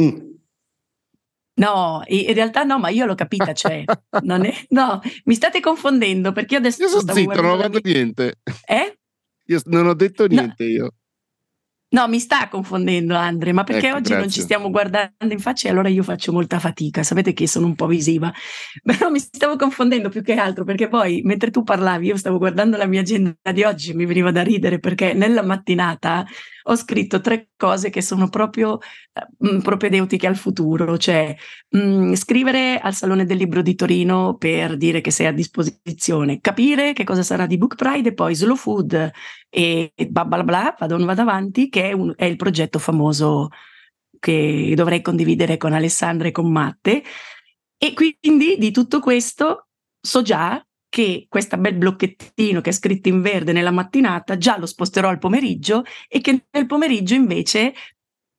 Mm. 0.00 0.32
No, 1.56 2.02
in 2.06 2.34
realtà 2.34 2.64
no, 2.64 2.80
ma 2.80 2.88
io 2.88 3.06
l'ho 3.06 3.14
capita, 3.14 3.52
cioè, 3.52 3.84
non 4.22 4.44
è, 4.44 4.52
no, 4.70 5.00
mi 5.24 5.34
state 5.34 5.60
confondendo 5.60 6.32
perché 6.32 6.54
io 6.54 6.60
adesso 6.60 6.82
io 6.82 6.88
sono 6.88 7.12
zitto, 7.12 7.40
non 7.40 7.58
ho 7.58 7.60
fatto 7.60 7.80
mia... 7.82 7.92
niente. 7.92 8.40
Eh? 8.66 8.98
Io 9.46 9.60
non 9.66 9.86
ho 9.86 9.94
detto 9.94 10.26
niente 10.26 10.64
no. 10.64 10.70
io. 10.70 10.94
No, 11.94 12.08
mi 12.08 12.18
sta 12.18 12.48
confondendo 12.48 13.14
Andre, 13.14 13.52
ma 13.52 13.62
perché 13.62 13.86
ecco, 13.86 13.98
oggi 13.98 14.08
grazie. 14.08 14.18
non 14.18 14.28
ci 14.28 14.40
stiamo 14.40 14.68
guardando 14.68 15.12
in 15.30 15.38
faccia 15.38 15.68
e 15.68 15.70
allora 15.70 15.88
io 15.88 16.02
faccio 16.02 16.32
molta 16.32 16.58
fatica, 16.58 17.04
sapete 17.04 17.32
che 17.32 17.46
sono 17.46 17.66
un 17.66 17.76
po' 17.76 17.86
visiva, 17.86 18.32
però 18.82 19.10
mi 19.10 19.20
stavo 19.20 19.54
confondendo 19.54 20.08
più 20.08 20.20
che 20.20 20.34
altro 20.34 20.64
perché 20.64 20.88
poi 20.88 21.22
mentre 21.22 21.52
tu 21.52 21.62
parlavi 21.62 22.08
io 22.08 22.16
stavo 22.16 22.38
guardando 22.38 22.76
la 22.76 22.86
mia 22.86 23.00
agenda 23.00 23.36
di 23.52 23.62
oggi 23.62 23.92
e 23.92 23.94
mi 23.94 24.06
veniva 24.06 24.32
da 24.32 24.42
ridere 24.42 24.80
perché 24.80 25.12
nella 25.12 25.42
mattinata 25.42 26.26
ho 26.66 26.76
scritto 26.76 27.20
tre 27.20 27.50
cose 27.56 27.90
che 27.90 28.00
sono 28.00 28.28
proprio 28.28 28.78
mh, 29.38 29.58
propedeutiche 29.58 30.26
al 30.26 30.36
futuro, 30.36 30.96
cioè 30.96 31.34
mh, 31.68 32.14
scrivere 32.14 32.78
al 32.78 32.94
Salone 32.94 33.24
del 33.26 33.36
Libro 33.36 33.62
di 33.62 33.74
Torino 33.74 34.36
per 34.36 34.76
dire 34.76 35.00
che 35.00 35.10
sei 35.10 35.26
a 35.26 35.32
disposizione, 35.32 36.40
capire 36.40 36.92
che 36.92 37.04
cosa 37.04 37.22
sarà 37.22 37.46
di 37.46 37.58
Book 37.58 37.74
Pride 37.74 38.10
e 38.10 38.14
poi 38.14 38.34
Slow 38.34 38.56
Food 38.56 39.10
e 39.48 39.92
bla 40.08 40.24
bla 40.24 40.42
bla, 40.42 40.74
vado, 40.78 41.04
vado 41.04 41.20
avanti, 41.20 41.68
che 41.68 41.90
è, 41.90 41.92
un, 41.92 42.12
è 42.16 42.24
il 42.24 42.36
progetto 42.36 42.78
famoso 42.78 43.48
che 44.18 44.72
dovrei 44.74 45.02
condividere 45.02 45.58
con 45.58 45.72
Alessandra 45.74 46.28
e 46.28 46.32
con 46.32 46.50
Matte. 46.50 47.02
E 47.76 47.92
quindi 47.92 48.56
di 48.58 48.70
tutto 48.70 49.00
questo 49.00 49.68
so 50.00 50.22
già 50.22 50.64
che 50.94 51.26
questo 51.28 51.56
bel 51.56 51.74
blocchettino 51.74 52.60
che 52.60 52.70
è 52.70 52.72
scritto 52.72 53.08
in 53.08 53.20
verde 53.20 53.50
nella 53.50 53.72
mattinata 53.72 54.38
già 54.38 54.56
lo 54.56 54.64
sposterò 54.64 55.08
al 55.08 55.18
pomeriggio 55.18 55.82
e 56.06 56.20
che 56.20 56.44
nel 56.52 56.66
pomeriggio 56.66 57.14
invece 57.14 57.74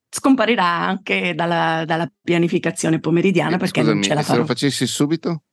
scomparirà 0.10 0.64
anche 0.64 1.36
dalla, 1.36 1.84
dalla 1.86 2.10
pianificazione 2.22 3.02
pomeridiana 3.02 3.56
eh, 3.56 3.60
perché 3.60 3.82
scusami, 3.82 4.00
non 4.00 4.04
ce 4.04 4.14
la 4.14 4.22
farò. 4.22 4.34
se 4.36 4.40
lo 4.40 4.46
facessi 4.46 4.88
subito? 4.88 5.44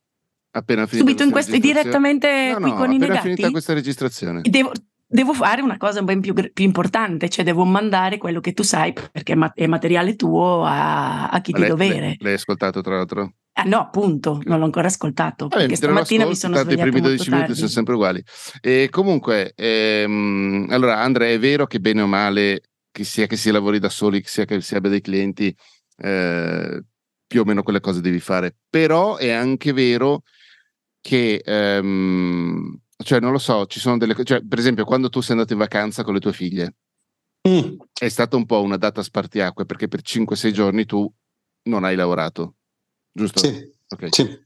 Appena 0.51 0.87
finita 0.87 1.05
Subito 1.05 1.23
in 1.23 1.31
questo, 1.31 1.57
direttamente 1.57 2.51
no, 2.53 2.59
no, 2.59 2.67
qui 2.69 2.77
con 2.77 2.93
i 2.93 2.97
negati? 2.97 3.21
finita 3.27 3.51
questa 3.51 3.73
registrazione. 3.73 4.39
Devo, 4.41 4.71
devo 5.13 5.33
fare 5.33 5.61
una 5.61 5.77
cosa 5.77 6.01
ben 6.01 6.19
più, 6.19 6.33
più, 6.33 6.65
importante, 6.65 7.29
cioè 7.29 7.45
devo 7.45 7.63
mandare 7.65 8.17
quello 8.17 8.39
che 8.39 8.53
tu 8.53 8.63
sai 8.63 8.93
perché 8.93 9.37
è 9.53 9.67
materiale 9.67 10.15
tuo 10.15 10.65
a, 10.65 11.29
a 11.29 11.39
chi 11.39 11.51
di 11.51 11.65
dovere. 11.65 12.15
L'hai 12.19 12.33
ascoltato 12.33 12.81
tra 12.81 12.95
l'altro? 12.95 13.35
Ah 13.53 13.63
no, 13.63 13.77
appunto, 13.77 14.41
non 14.45 14.57
l'ho 14.57 14.65
ancora 14.65 14.87
ascoltato. 14.87 15.47
Vabbè, 15.47 15.61
perché 15.61 15.75
stamattina 15.75 16.25
mi 16.25 16.35
sono 16.35 16.55
svegliato 16.55 16.87
I 16.87 16.91
primi 16.91 17.01
12 17.01 17.29
minuti 17.29 17.45
tardi. 17.45 17.55
sono 17.55 17.69
sempre 17.69 17.93
uguali. 17.93 18.23
E 18.59 18.87
comunque, 18.89 19.53
ehm, 19.55 20.67
allora 20.71 20.99
Andrea, 20.99 21.29
è 21.29 21.37
vero 21.37 21.67
che 21.67 21.79
bene 21.79 22.01
o 22.01 22.07
male, 22.07 22.61
che 22.91 23.03
sia 23.03 23.27
che 23.27 23.35
si 23.35 23.51
lavori 23.51 23.77
da 23.77 23.89
soli, 23.89 24.23
sia 24.25 24.45
che 24.45 24.59
si 24.61 24.73
abbia 24.73 24.89
dei 24.89 25.01
clienti, 25.01 25.55
eh, 25.97 26.83
più 27.27 27.41
o 27.41 27.45
meno 27.45 27.61
quelle 27.61 27.79
cose 27.79 28.01
devi 28.01 28.19
fare. 28.19 28.55
Però 28.67 29.17
è 29.17 29.29
anche 29.29 29.73
vero 29.73 30.23
che, 30.99 31.39
ehm, 31.45 32.79
cioè 32.97 33.19
non 33.19 33.31
lo 33.31 33.37
so, 33.37 33.65
ci 33.65 33.79
sono 33.79 33.97
delle 33.97 34.13
cose, 34.13 34.25
cioè, 34.25 34.45
per 34.45 34.59
esempio 34.59 34.85
quando 34.85 35.09
tu 35.09 35.21
sei 35.21 35.31
andato 35.31 35.53
in 35.53 35.59
vacanza 35.59 36.03
con 36.03 36.13
le 36.13 36.19
tue 36.19 36.33
figlie, 36.33 36.75
mm. 37.47 37.75
è 37.99 38.09
stata 38.09 38.35
un 38.35 38.45
po' 38.45 38.61
una 38.61 38.77
data 38.77 39.01
spartiacque 39.01 39.65
perché 39.65 39.87
per 39.87 40.01
5-6 40.01 40.51
giorni 40.51 40.85
tu 40.85 41.11
non 41.63 41.83
hai 41.83 41.95
lavorato 41.95 42.55
giusto? 43.11 43.39
Sì. 43.39 43.71
Okay. 43.87 44.09
sì. 44.11 44.41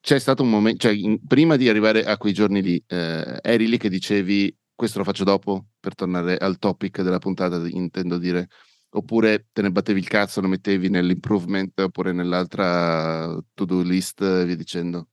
C'è 0.00 0.18
stato 0.18 0.42
un 0.42 0.50
momento, 0.50 0.88
cioè 0.88 0.92
in, 0.92 1.24
prima 1.26 1.56
di 1.56 1.68
arrivare 1.68 2.04
a 2.04 2.16
quei 2.16 2.32
giorni 2.32 2.62
lì, 2.62 2.82
eh, 2.86 3.38
eri 3.42 3.68
lì 3.68 3.76
che 3.76 3.90
dicevi 3.90 4.56
questo 4.74 4.98
lo 4.98 5.04
faccio 5.04 5.24
dopo 5.24 5.66
per 5.78 5.94
tornare 5.94 6.38
al 6.38 6.58
topic 6.58 7.02
della 7.02 7.18
puntata, 7.18 7.62
intendo 7.68 8.16
dire, 8.16 8.48
oppure 8.90 9.48
te 9.52 9.60
ne 9.60 9.70
battevi 9.70 10.00
il 10.00 10.08
cazzo, 10.08 10.40
lo 10.40 10.48
mettevi 10.48 10.88
nell'improvement 10.88 11.78
oppure 11.80 12.12
nell'altra 12.12 13.38
to-do 13.52 13.82
list 13.82 14.22
e 14.22 14.46
via 14.46 14.56
dicendo? 14.56 15.09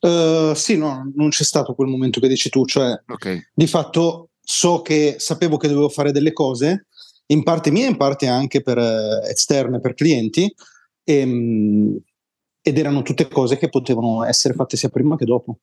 Uh, 0.00 0.54
sì, 0.54 0.76
no, 0.76 1.10
non 1.14 1.30
c'è 1.30 1.44
stato 1.44 1.74
quel 1.74 1.88
momento 1.88 2.20
che 2.20 2.28
dici 2.28 2.48
tu, 2.50 2.64
cioè 2.66 3.00
okay. 3.08 3.48
di 3.54 3.66
fatto 3.66 4.30
so 4.40 4.82
che 4.82 5.16
sapevo 5.18 5.56
che 5.56 5.68
dovevo 5.68 5.88
fare 5.88 6.12
delle 6.12 6.32
cose, 6.32 6.86
in 7.26 7.42
parte 7.42 7.70
mie, 7.70 7.86
in 7.86 7.96
parte 7.96 8.26
anche 8.26 8.62
per 8.62 8.78
eh, 8.78 9.30
esterne, 9.30 9.80
per 9.80 9.94
clienti, 9.94 10.52
e, 11.02 11.14
ehm, 11.14 11.98
ed 12.62 12.78
erano 12.78 13.02
tutte 13.02 13.28
cose 13.28 13.56
che 13.56 13.68
potevano 13.68 14.24
essere 14.24 14.54
fatte 14.54 14.76
sia 14.76 14.88
prima 14.88 15.16
che 15.16 15.24
dopo. 15.24 15.58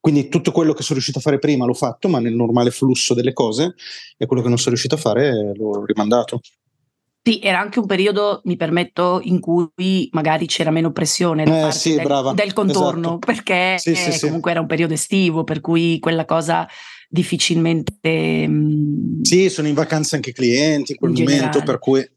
Quindi 0.00 0.28
tutto 0.28 0.50
quello 0.50 0.72
che 0.72 0.82
sono 0.82 0.94
riuscito 0.94 1.18
a 1.18 1.22
fare 1.22 1.38
prima 1.38 1.64
l'ho 1.64 1.74
fatto, 1.74 2.08
ma 2.08 2.18
nel 2.18 2.34
normale 2.34 2.70
flusso 2.70 3.14
delle 3.14 3.32
cose, 3.32 3.74
e 4.16 4.26
quello 4.26 4.42
che 4.42 4.48
non 4.48 4.58
sono 4.58 4.70
riuscito 4.70 4.96
a 4.96 4.98
fare 4.98 5.54
l'ho 5.54 5.84
rimandato. 5.84 6.40
Sì, 7.24 7.38
era 7.40 7.60
anche 7.60 7.78
un 7.78 7.86
periodo, 7.86 8.40
mi 8.44 8.56
permetto, 8.56 9.20
in 9.22 9.38
cui 9.38 10.08
magari 10.10 10.46
c'era 10.46 10.72
meno 10.72 10.90
pressione 10.90 11.44
eh, 11.44 11.70
sì, 11.70 11.94
del, 11.94 12.32
del, 12.34 12.52
contorno, 12.52 13.00
esatto. 13.00 13.18
perché 13.18 13.76
sì, 13.78 13.94
sì, 13.94 14.18
comunque 14.26 14.50
era 14.50 14.60
un 14.60 14.66
periodo 14.66 14.94
estivo, 14.94 15.44
per 15.44 15.60
cui 15.60 16.00
quella 16.00 16.24
cosa 16.24 16.68
difficilmente... 17.08 18.48
Mh, 18.48 19.22
sì, 19.22 19.48
sono 19.50 19.68
in 19.68 19.74
vacanza 19.74 20.16
anche 20.16 20.32
clienti 20.32 20.92
in 20.92 20.98
quel 20.98 21.10
in 21.12 21.18
momento, 21.18 21.42
generale. 21.42 21.64
per 21.64 21.78
cui... 21.78 22.10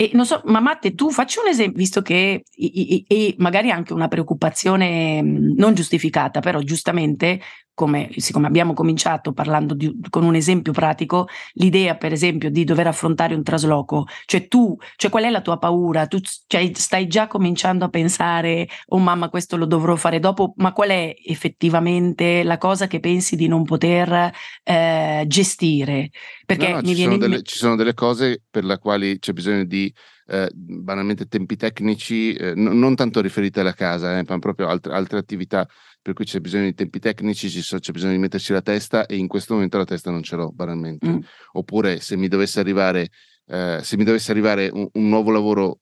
E 0.00 0.10
non 0.12 0.24
so, 0.26 0.42
ma 0.44 0.60
Matte, 0.60 0.94
tu 0.94 1.10
facci 1.10 1.40
un 1.40 1.48
esempio, 1.48 1.76
visto 1.76 2.02
che 2.02 2.44
e, 2.54 3.04
e 3.08 3.34
magari 3.38 3.72
anche 3.72 3.92
una 3.92 4.06
preoccupazione 4.06 5.20
non 5.22 5.74
giustificata, 5.74 6.38
però 6.38 6.60
giustamente 6.60 7.40
come, 7.74 8.10
siccome 8.16 8.46
abbiamo 8.46 8.74
cominciato 8.74 9.32
parlando 9.32 9.74
di, 9.74 9.92
con 10.08 10.22
un 10.24 10.36
esempio 10.36 10.72
pratico, 10.72 11.26
l'idea 11.54 11.96
per 11.96 12.12
esempio 12.12 12.48
di 12.48 12.62
dover 12.62 12.86
affrontare 12.88 13.34
un 13.34 13.42
trasloco, 13.42 14.06
cioè 14.26 14.46
tu, 14.46 14.76
cioè 14.96 15.10
qual 15.10 15.24
è 15.24 15.30
la 15.30 15.40
tua 15.40 15.58
paura? 15.58 16.06
Tu 16.06 16.20
cioè, 16.46 16.70
stai 16.74 17.08
già 17.08 17.26
cominciando 17.26 17.84
a 17.84 17.88
pensare, 17.88 18.68
oh 18.88 18.98
mamma 18.98 19.28
questo 19.28 19.56
lo 19.56 19.64
dovrò 19.64 19.96
fare 19.96 20.20
dopo, 20.20 20.54
ma 20.58 20.72
qual 20.72 20.90
è 20.90 21.14
effettivamente 21.24 22.42
la 22.44 22.58
cosa 22.58 22.86
che 22.86 23.00
pensi 23.00 23.34
di 23.34 23.48
non 23.48 23.64
poter 23.64 24.32
eh, 24.62 25.24
gestire? 25.26 26.10
Perché 26.48 26.68
no, 26.68 26.80
no, 26.80 26.82
ci, 26.82 26.94
sono 26.94 27.16
delle, 27.18 27.42
ci, 27.42 27.56
sono 27.56 27.76
delle, 27.76 27.92
cose 27.92 28.42
per 28.48 28.64
le 28.64 28.78
quali 28.78 29.18
c'è 29.18 29.34
bisogno 29.34 29.64
di 29.64 29.92
eh, 30.28 30.50
banalmente 30.54 31.26
tempi 31.26 31.56
tecnici, 31.56 32.32
eh, 32.32 32.54
n- 32.54 32.78
non 32.78 32.94
tanto 32.94 33.20
riferiti 33.20 33.60
alla 33.60 33.74
casa, 33.74 34.18
eh, 34.18 34.24
ma 34.26 34.38
proprio 34.38 34.68
altre, 34.68 34.94
altre 34.94 35.18
attività 35.18 35.68
per 36.00 36.14
cui 36.14 36.24
c'è 36.24 36.40
bisogno 36.40 36.64
di 36.64 36.74
tempi 36.74 37.00
tecnici, 37.00 37.48
c'è 37.50 37.92
bisogno 37.92 38.12
di 38.12 38.18
metterci 38.18 38.54
la 38.54 38.62
testa 38.62 39.04
e 39.04 39.16
in 39.16 39.26
questo 39.26 39.52
momento 39.52 39.76
la 39.76 39.84
testa 39.84 40.10
non 40.10 40.22
ce 40.22 40.36
l'ho 40.36 40.50
banalmente. 40.50 41.06
Mm. 41.06 41.18
Oppure 41.52 42.00
se 42.00 42.16
mi 42.16 42.28
dovesse 42.28 42.60
arrivare 42.60 43.10
eh, 43.48 43.80
se 43.82 43.96
mi 43.96 44.04
dovesse 44.04 44.30
arrivare 44.30 44.68
un, 44.72 44.88
un 44.92 45.08
nuovo 45.08 45.30
lavoro 45.30 45.80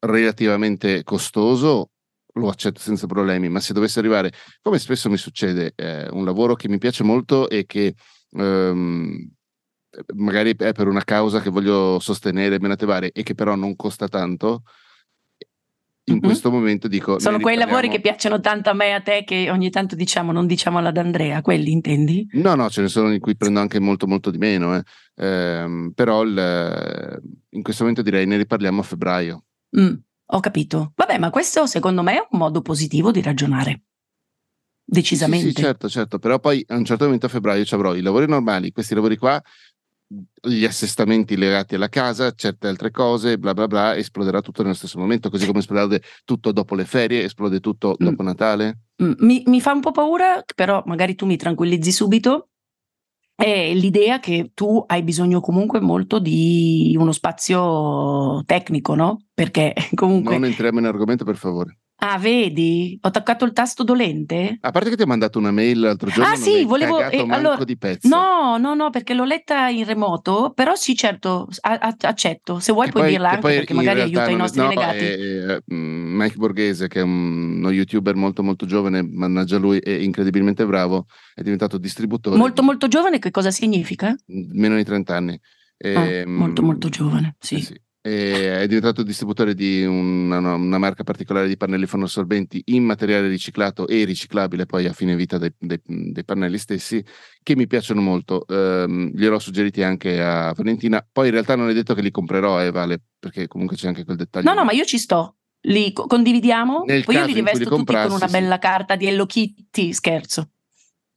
relativamente 0.00 1.02
costoso, 1.02 1.90
lo 2.34 2.48
accetto 2.48 2.80
senza 2.80 3.06
problemi, 3.06 3.48
ma 3.48 3.60
se 3.60 3.74
dovesse 3.74 3.98
arrivare, 3.98 4.32
come 4.62 4.78
spesso 4.78 5.10
mi 5.10 5.18
succede, 5.18 5.72
eh, 5.76 6.08
un 6.10 6.24
lavoro 6.24 6.54
che 6.54 6.68
mi 6.68 6.78
piace 6.78 7.04
molto 7.04 7.48
e 7.50 7.66
che 7.66 7.94
ehm, 8.32 9.30
magari 10.14 10.54
è 10.56 10.72
per 10.72 10.88
una 10.88 11.04
causa 11.04 11.40
che 11.40 11.50
voglio 11.50 11.98
sostenere, 11.98 12.60
menate 12.60 12.86
varie, 12.86 13.10
e 13.12 13.22
che 13.22 13.34
però 13.34 13.54
non 13.54 13.76
costa 13.76 14.08
tanto, 14.08 14.62
in 16.10 16.16
mm-hmm. 16.16 16.24
questo 16.24 16.50
momento 16.50 16.88
dico... 16.88 17.18
Sono 17.18 17.38
quei 17.38 17.56
lavori 17.56 17.88
che 17.88 18.00
piacciono 18.00 18.40
tanto 18.40 18.70
a 18.70 18.72
me 18.72 18.88
e 18.88 18.92
a 18.92 19.00
te 19.00 19.24
che 19.24 19.50
ogni 19.50 19.70
tanto 19.70 19.94
diciamo 19.94 20.32
non 20.32 20.46
diciamolo 20.46 20.88
ad 20.88 20.96
Andrea, 20.96 21.40
quelli 21.40 21.70
intendi? 21.70 22.26
No, 22.32 22.54
no, 22.54 22.68
ce 22.68 22.82
ne 22.82 22.88
sono 22.88 23.12
in 23.12 23.20
cui 23.20 23.36
prendo 23.36 23.60
anche 23.60 23.78
molto 23.78 24.06
molto 24.06 24.30
di 24.30 24.38
meno, 24.38 24.76
eh. 24.76 24.82
ehm, 25.16 25.92
però 25.94 26.22
il, 26.22 27.22
in 27.50 27.62
questo 27.62 27.82
momento 27.82 28.02
direi 28.02 28.26
ne 28.26 28.36
riparliamo 28.38 28.80
a 28.80 28.84
febbraio. 28.84 29.44
Mm, 29.78 29.94
ho 30.26 30.40
capito. 30.40 30.92
Vabbè, 30.96 31.18
ma 31.18 31.30
questo 31.30 31.66
secondo 31.66 32.02
me 32.02 32.14
è 32.14 32.26
un 32.30 32.38
modo 32.38 32.60
positivo 32.60 33.10
di 33.10 33.22
ragionare. 33.22 33.82
Decisamente. 34.84 35.46
Sì, 35.46 35.54
sì, 35.54 35.62
certo, 35.62 35.88
certo, 35.88 36.18
però 36.18 36.40
poi 36.40 36.64
a 36.66 36.74
un 36.74 36.84
certo 36.84 37.04
momento 37.04 37.26
a 37.26 37.28
febbraio 37.28 37.64
ci 37.64 37.74
avrò 37.74 37.94
i 37.94 38.00
lavori 38.00 38.26
normali, 38.26 38.72
questi 38.72 38.94
lavori 38.94 39.16
qua 39.16 39.40
gli 40.42 40.64
assestamenti 40.64 41.36
legati 41.36 41.76
alla 41.76 41.88
casa, 41.88 42.32
certe 42.32 42.66
altre 42.66 42.90
cose, 42.90 43.38
bla 43.38 43.54
bla 43.54 43.68
bla, 43.68 43.96
esploderà 43.96 44.40
tutto 44.40 44.62
nello 44.62 44.74
stesso 44.74 44.98
momento, 44.98 45.30
così 45.30 45.46
come 45.46 45.60
esplode 45.60 46.02
tutto 46.24 46.50
dopo 46.50 46.74
le 46.74 46.84
ferie, 46.84 47.22
esplode 47.22 47.60
tutto 47.60 47.90
mm. 47.90 48.06
dopo 48.06 48.22
Natale. 48.22 48.78
Mm. 49.02 49.12
Mi, 49.18 49.42
mi, 49.46 49.60
fa 49.60 49.72
un 49.72 49.80
po' 49.80 49.92
paura, 49.92 50.42
però 50.54 50.82
magari 50.86 51.14
tu 51.14 51.26
mi 51.26 51.36
tranquillizzi 51.36 51.92
subito. 51.92 52.48
È 53.34 53.72
l'idea 53.72 54.20
che 54.20 54.50
tu 54.52 54.84
hai 54.86 55.02
bisogno 55.02 55.40
comunque 55.40 55.80
molto 55.80 56.18
di 56.18 56.94
uno 56.98 57.12
spazio 57.12 58.42
tecnico, 58.44 58.94
no? 58.94 59.26
Perché 59.32 59.72
comunque. 59.94 60.34
Non 60.34 60.44
entriamo 60.44 60.80
in 60.80 60.86
argomento, 60.86 61.24
per 61.24 61.36
favore. 61.36 61.78
Ah, 62.02 62.18
vedi? 62.18 62.98
Ho 63.02 63.10
toccato 63.10 63.44
il 63.44 63.52
tasto 63.52 63.84
dolente? 63.84 64.56
A 64.62 64.70
parte 64.70 64.88
che 64.88 64.96
ti 64.96 65.02
ho 65.02 65.06
mandato 65.06 65.38
una 65.38 65.50
mail 65.50 65.80
l'altro 65.80 66.08
giorno. 66.08 66.32
Ah, 66.32 66.36
sì, 66.36 66.64
volevo. 66.64 66.98
Eh, 66.98 67.26
allora, 67.28 67.62
di 67.62 67.76
pezzo. 67.76 68.08
No, 68.08 68.56
no, 68.56 68.74
no, 68.74 68.88
perché 68.88 69.12
l'ho 69.12 69.24
letta 69.24 69.68
in 69.68 69.84
remoto. 69.84 70.52
Però 70.54 70.74
sì, 70.74 70.96
certo, 70.96 71.48
a- 71.60 71.94
accetto. 72.00 72.58
Se 72.58 72.72
vuoi, 72.72 72.88
puoi 72.88 73.02
poi, 73.02 73.10
dirla 73.12 73.30
anche 73.32 73.48
perché 73.48 73.74
magari 73.74 74.00
aiuta 74.00 74.30
i 74.30 74.36
nostri 74.36 74.62
no, 74.62 74.68
legati. 74.68 75.04
È, 75.04 75.14
è, 75.14 75.58
mm, 75.74 76.16
Mike 76.16 76.36
Borghese, 76.36 76.88
che 76.88 77.00
è 77.00 77.02
un, 77.02 77.58
uno 77.58 77.70
youtuber 77.70 78.14
molto, 78.14 78.42
molto 78.42 78.64
giovane, 78.64 79.02
mannaggia 79.02 79.58
lui, 79.58 79.78
è 79.78 79.90
incredibilmente 79.90 80.64
bravo. 80.64 81.04
È 81.34 81.42
diventato 81.42 81.76
distributore. 81.76 82.38
Molto, 82.38 82.62
molto 82.62 82.88
giovane, 82.88 83.18
che 83.18 83.30
cosa 83.30 83.50
significa? 83.50 84.14
Meno 84.26 84.76
di 84.76 84.84
30 84.84 85.16
anni. 85.16 85.38
E, 85.76 85.94
ah, 85.94 86.04
ehm, 86.06 86.30
molto, 86.30 86.62
molto 86.62 86.88
giovane, 86.88 87.36
sì. 87.38 87.56
Eh 87.56 87.60
sì 87.60 87.80
è 88.02 88.66
diventato 88.66 89.02
distributore 89.02 89.54
di 89.54 89.84
una, 89.84 90.38
una, 90.38 90.78
marca 90.78 91.04
particolare 91.04 91.48
di 91.48 91.58
pannelli 91.58 91.84
fonoassorbenti 91.84 92.62
in 92.66 92.84
materiale 92.84 93.28
riciclato 93.28 93.86
e 93.86 94.04
riciclabile 94.04 94.64
poi 94.64 94.86
a 94.86 94.94
fine 94.94 95.14
vita 95.14 95.36
dei, 95.36 95.52
dei, 95.58 95.80
dei 95.84 96.24
pannelli 96.24 96.56
stessi 96.56 97.04
che 97.42 97.56
mi 97.56 97.66
piacciono 97.66 98.00
molto. 98.00 98.44
Um, 98.48 99.10
gliel'ho 99.14 99.38
suggeriti 99.38 99.82
anche 99.82 100.22
a 100.22 100.52
Valentina. 100.56 101.06
Poi 101.10 101.26
in 101.26 101.32
realtà 101.32 101.56
non 101.56 101.68
è 101.68 101.74
detto 101.74 101.92
che 101.92 102.00
li 102.00 102.10
comprerò 102.10 102.62
eh, 102.62 102.70
Vale 102.70 103.02
perché 103.18 103.46
comunque 103.46 103.76
c'è 103.76 103.88
anche 103.88 104.04
quel 104.04 104.16
dettaglio 104.16 104.48
no 104.48 104.54
no 104.54 104.64
ma 104.64 104.72
io 104.72 104.84
ci 104.84 104.98
sto. 104.98 105.36
Li 105.64 105.92
condividiamo. 105.92 106.84
Nel 106.86 107.04
poi 107.04 107.16
io 107.16 107.26
li 107.26 107.34
rivesto 107.34 107.58
li 107.58 107.64
tutti 107.64 107.76
comprassi, 107.76 108.08
con 108.08 108.16
una 108.16 108.28
bella 108.28 108.54
sì. 108.54 108.60
carta 108.60 108.96
di 108.96 109.06
Hello 109.06 109.26
Kitty 109.26 109.92
scherzo. 109.92 110.52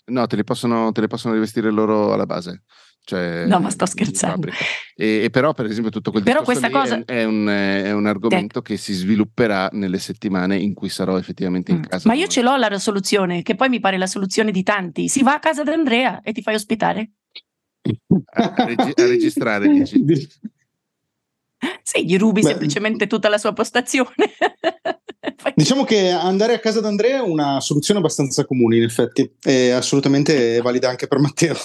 No 0.07 0.27
te 0.27 0.35
li 0.35 0.43
possono, 0.43 0.91
te 0.91 0.99
li 0.99 1.07
possono 1.07 1.33
rivestire 1.33 1.71
loro 1.71 2.11
alla 2.11 2.25
base 2.25 2.63
cioè, 3.05 3.45
no, 3.45 3.59
ma 3.59 3.69
sto 3.69 3.85
scherzando. 3.85 4.47
E, 4.95 5.23
e, 5.23 5.29
però, 5.29 5.53
per 5.53 5.65
esempio, 5.65 5.91
tutto 5.91 6.11
quel 6.11 6.23
però 6.23 6.41
questa 6.41 6.69
cosa... 6.69 7.03
è, 7.03 7.23
un, 7.25 7.47
è, 7.47 7.91
un, 7.91 8.05
argomento 8.05 8.61
che 8.61 8.77
si 8.77 8.93
svilupperà 8.93 9.69
nelle 9.73 9.99
settimane 9.99 10.57
in 10.57 10.73
cui 10.73 10.87
sarò 10.87 11.17
effettivamente 11.17 11.71
in 11.71 11.79
mm. 11.79 11.83
casa. 11.83 12.07
Ma 12.07 12.15
io 12.15 12.27
ce 12.27 12.41
l'ho 12.41 12.55
la 12.55 12.79
soluzione, 12.79 13.41
che 13.41 13.55
poi 13.55 13.67
mi 13.67 13.81
pare 13.81 13.97
la 13.97 14.07
soluzione 14.07 14.51
di 14.51 14.63
tanti. 14.63 15.09
Si 15.09 15.21
va 15.21 15.33
a 15.33 15.39
casa 15.39 15.63
di 15.63 15.71
Andrea 15.71 16.21
e 16.21 16.31
ti 16.31 16.41
fai 16.41 16.55
ospitare. 16.55 17.11
A, 18.35 18.53
a, 18.55 18.65
regi- 18.65 18.93
a 18.95 19.05
registrare, 19.05 19.67
dici. 19.67 20.01
Sì, 21.81 22.05
gli 22.05 22.17
rubi 22.17 22.41
Beh, 22.41 22.49
semplicemente 22.49 23.07
tutta 23.07 23.29
la 23.29 23.37
sua 23.37 23.53
postazione. 23.53 24.09
diciamo 25.55 25.85
che 25.85 26.09
andare 26.09 26.53
a 26.53 26.59
casa 26.59 26.81
d'Andrea 26.81 27.17
è 27.17 27.21
una 27.21 27.61
soluzione 27.61 28.01
abbastanza 28.01 28.45
comune, 28.45 28.77
in 28.77 28.83
effetti, 28.83 29.33
è 29.41 29.69
assolutamente 29.69 30.59
valida 30.61 30.89
anche 30.89 31.07
per 31.07 31.19
Matteo. 31.19 31.55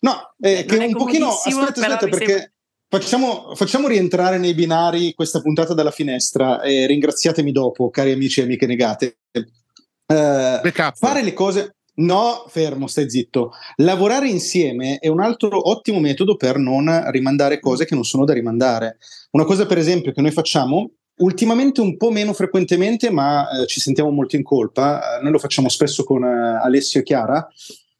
No, 0.00 0.34
eh, 0.40 0.64
che 0.64 0.76
un 0.76 0.92
pochino. 0.92 1.28
Aspetta, 1.28 1.80
aspetta, 1.80 2.08
perché. 2.08 2.26
Sembra... 2.26 2.52
Facciamo, 2.88 3.54
facciamo, 3.56 3.88
rientrare 3.88 4.38
nei 4.38 4.54
binari 4.54 5.14
questa 5.14 5.40
puntata 5.40 5.74
dalla 5.74 5.90
finestra 5.90 6.62
e 6.62 6.86
ringraziatemi 6.86 7.50
dopo, 7.50 7.90
cari 7.90 8.12
amici 8.12 8.38
e 8.38 8.44
amiche 8.44 8.66
negate. 8.66 9.18
Eh, 9.32 10.72
fare 10.94 11.22
le 11.22 11.32
cose. 11.32 11.76
No, 11.96 12.44
fermo, 12.48 12.86
stai 12.86 13.08
zitto. 13.08 13.52
Lavorare 13.76 14.28
insieme 14.28 14.98
è 14.98 15.08
un 15.08 15.20
altro 15.20 15.68
ottimo 15.68 16.00
metodo 16.00 16.36
per 16.36 16.58
non 16.58 17.10
rimandare 17.10 17.60
cose 17.60 17.84
che 17.84 17.94
non 17.94 18.04
sono 18.04 18.24
da 18.24 18.32
rimandare. 18.32 18.98
Una 19.32 19.44
cosa, 19.44 19.66
per 19.66 19.78
esempio, 19.78 20.12
che 20.12 20.20
noi 20.20 20.32
facciamo 20.32 20.90
ultimamente 21.18 21.80
un 21.80 21.96
po' 21.96 22.10
meno 22.10 22.32
frequentemente, 22.32 23.10
ma 23.10 23.48
eh, 23.48 23.66
ci 23.66 23.80
sentiamo 23.80 24.10
molto 24.10 24.34
in 24.36 24.42
colpa. 24.42 25.18
Eh, 25.18 25.22
noi 25.22 25.32
lo 25.32 25.38
facciamo 25.38 25.68
spesso 25.68 26.02
con 26.04 26.24
eh, 26.24 26.60
Alessio 26.62 27.00
e 27.00 27.02
Chiara. 27.04 27.46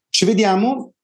Ci 0.09 0.25
vediamo 0.25 0.94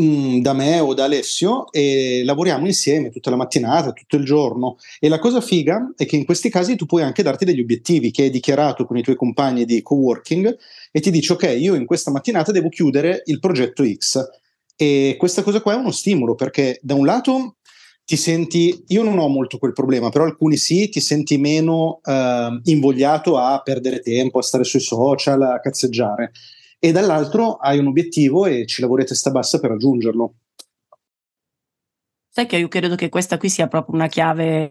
Mm, 0.00 0.42
da 0.42 0.52
me 0.52 0.78
o 0.78 0.94
da 0.94 1.04
Alessio 1.04 1.72
e 1.72 2.22
lavoriamo 2.24 2.66
insieme 2.66 3.10
tutta 3.10 3.30
la 3.30 3.36
mattinata, 3.36 3.92
tutto 3.92 4.14
il 4.16 4.24
giorno. 4.24 4.76
E 5.00 5.08
la 5.08 5.18
cosa 5.18 5.40
figa 5.40 5.92
è 5.96 6.06
che 6.06 6.14
in 6.14 6.24
questi 6.24 6.50
casi 6.50 6.76
tu 6.76 6.86
puoi 6.86 7.02
anche 7.02 7.24
darti 7.24 7.44
degli 7.44 7.58
obiettivi 7.58 8.12
che 8.12 8.22
hai 8.22 8.30
dichiarato 8.30 8.86
con 8.86 8.96
i 8.96 9.02
tuoi 9.02 9.16
compagni 9.16 9.64
di 9.64 9.82
co-working 9.82 10.56
e 10.92 11.00
ti 11.00 11.10
dici 11.10 11.32
ok, 11.32 11.56
io 11.58 11.74
in 11.74 11.84
questa 11.84 12.12
mattinata 12.12 12.52
devo 12.52 12.68
chiudere 12.68 13.22
il 13.24 13.40
progetto 13.40 13.84
X. 13.84 14.24
E 14.76 15.16
questa 15.18 15.42
cosa 15.42 15.60
qua 15.60 15.72
è 15.72 15.76
uno 15.76 15.90
stimolo 15.90 16.36
perché 16.36 16.78
da 16.80 16.94
un 16.94 17.04
lato 17.04 17.56
ti 18.04 18.16
senti, 18.16 18.84
io 18.88 19.02
non 19.02 19.18
ho 19.18 19.26
molto 19.26 19.58
quel 19.58 19.72
problema, 19.72 20.10
però 20.10 20.24
alcuni 20.24 20.56
sì, 20.56 20.88
ti 20.88 21.00
senti 21.00 21.38
meno 21.38 22.00
eh, 22.04 22.60
invogliato 22.64 23.36
a 23.36 23.60
perdere 23.62 23.98
tempo, 24.00 24.38
a 24.38 24.42
stare 24.42 24.62
sui 24.62 24.80
social, 24.80 25.42
a 25.42 25.60
cazzeggiare 25.60 26.30
e 26.78 26.92
dall'altro 26.92 27.56
hai 27.56 27.78
un 27.78 27.88
obiettivo 27.88 28.46
e 28.46 28.66
ci 28.66 28.80
lavori 28.80 29.02
a 29.02 29.06
testa 29.06 29.30
bassa 29.30 29.58
per 29.58 29.70
raggiungerlo. 29.70 30.34
Sai 32.28 32.46
che 32.46 32.56
io 32.56 32.68
credo 32.68 32.94
che 32.94 33.08
questa 33.08 33.36
qui 33.36 33.48
sia 33.48 33.66
proprio 33.66 33.96
una 33.96 34.06
chiave 34.06 34.70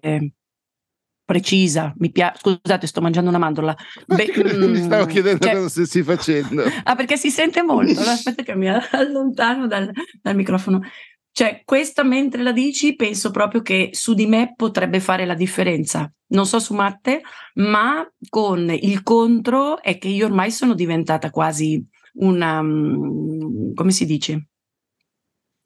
precisa. 1.27 1.93
Mi 1.97 2.09
piace. 2.09 2.39
Scusate, 2.39 2.87
sto 2.87 3.01
mangiando 3.01 3.29
una 3.29 3.37
mandorla. 3.37 3.75
Beh, 4.05 4.31
mi 4.55 4.77
stavo 4.77 5.05
mm, 5.05 5.09
chiedendo 5.09 5.45
cioè... 5.45 5.55
cosa 5.55 5.69
stessi 5.69 6.01
facendo. 6.01 6.63
ah, 6.83 6.95
perché 6.95 7.17
si 7.17 7.29
sente 7.29 7.61
molto. 7.61 7.99
Aspetta 8.09 8.43
che 8.43 8.55
mi 8.55 8.69
allontano 8.69 9.67
dal, 9.67 9.91
dal 10.21 10.35
microfono. 10.35 10.81
Cioè, 11.29 11.61
questa 11.65 12.03
mentre 12.03 12.41
la 12.41 12.53
dici, 12.53 12.95
penso 12.95 13.29
proprio 13.29 13.61
che 13.61 13.89
su 13.91 14.13
di 14.13 14.25
me 14.25 14.53
potrebbe 14.55 15.01
fare 15.01 15.25
la 15.25 15.35
differenza. 15.35 16.11
Non 16.29 16.47
so 16.47 16.59
su 16.59 16.73
Matte, 16.73 17.21
ma 17.55 18.09
con 18.29 18.71
il 18.71 19.03
contro 19.03 19.81
è 19.83 19.97
che 19.97 20.07
io 20.07 20.25
ormai 20.25 20.49
sono 20.49 20.73
diventata 20.73 21.29
quasi 21.29 21.85
una, 22.19 22.61
mm, 22.61 23.73
come 23.73 23.91
si 23.91 24.05
dice? 24.05 24.47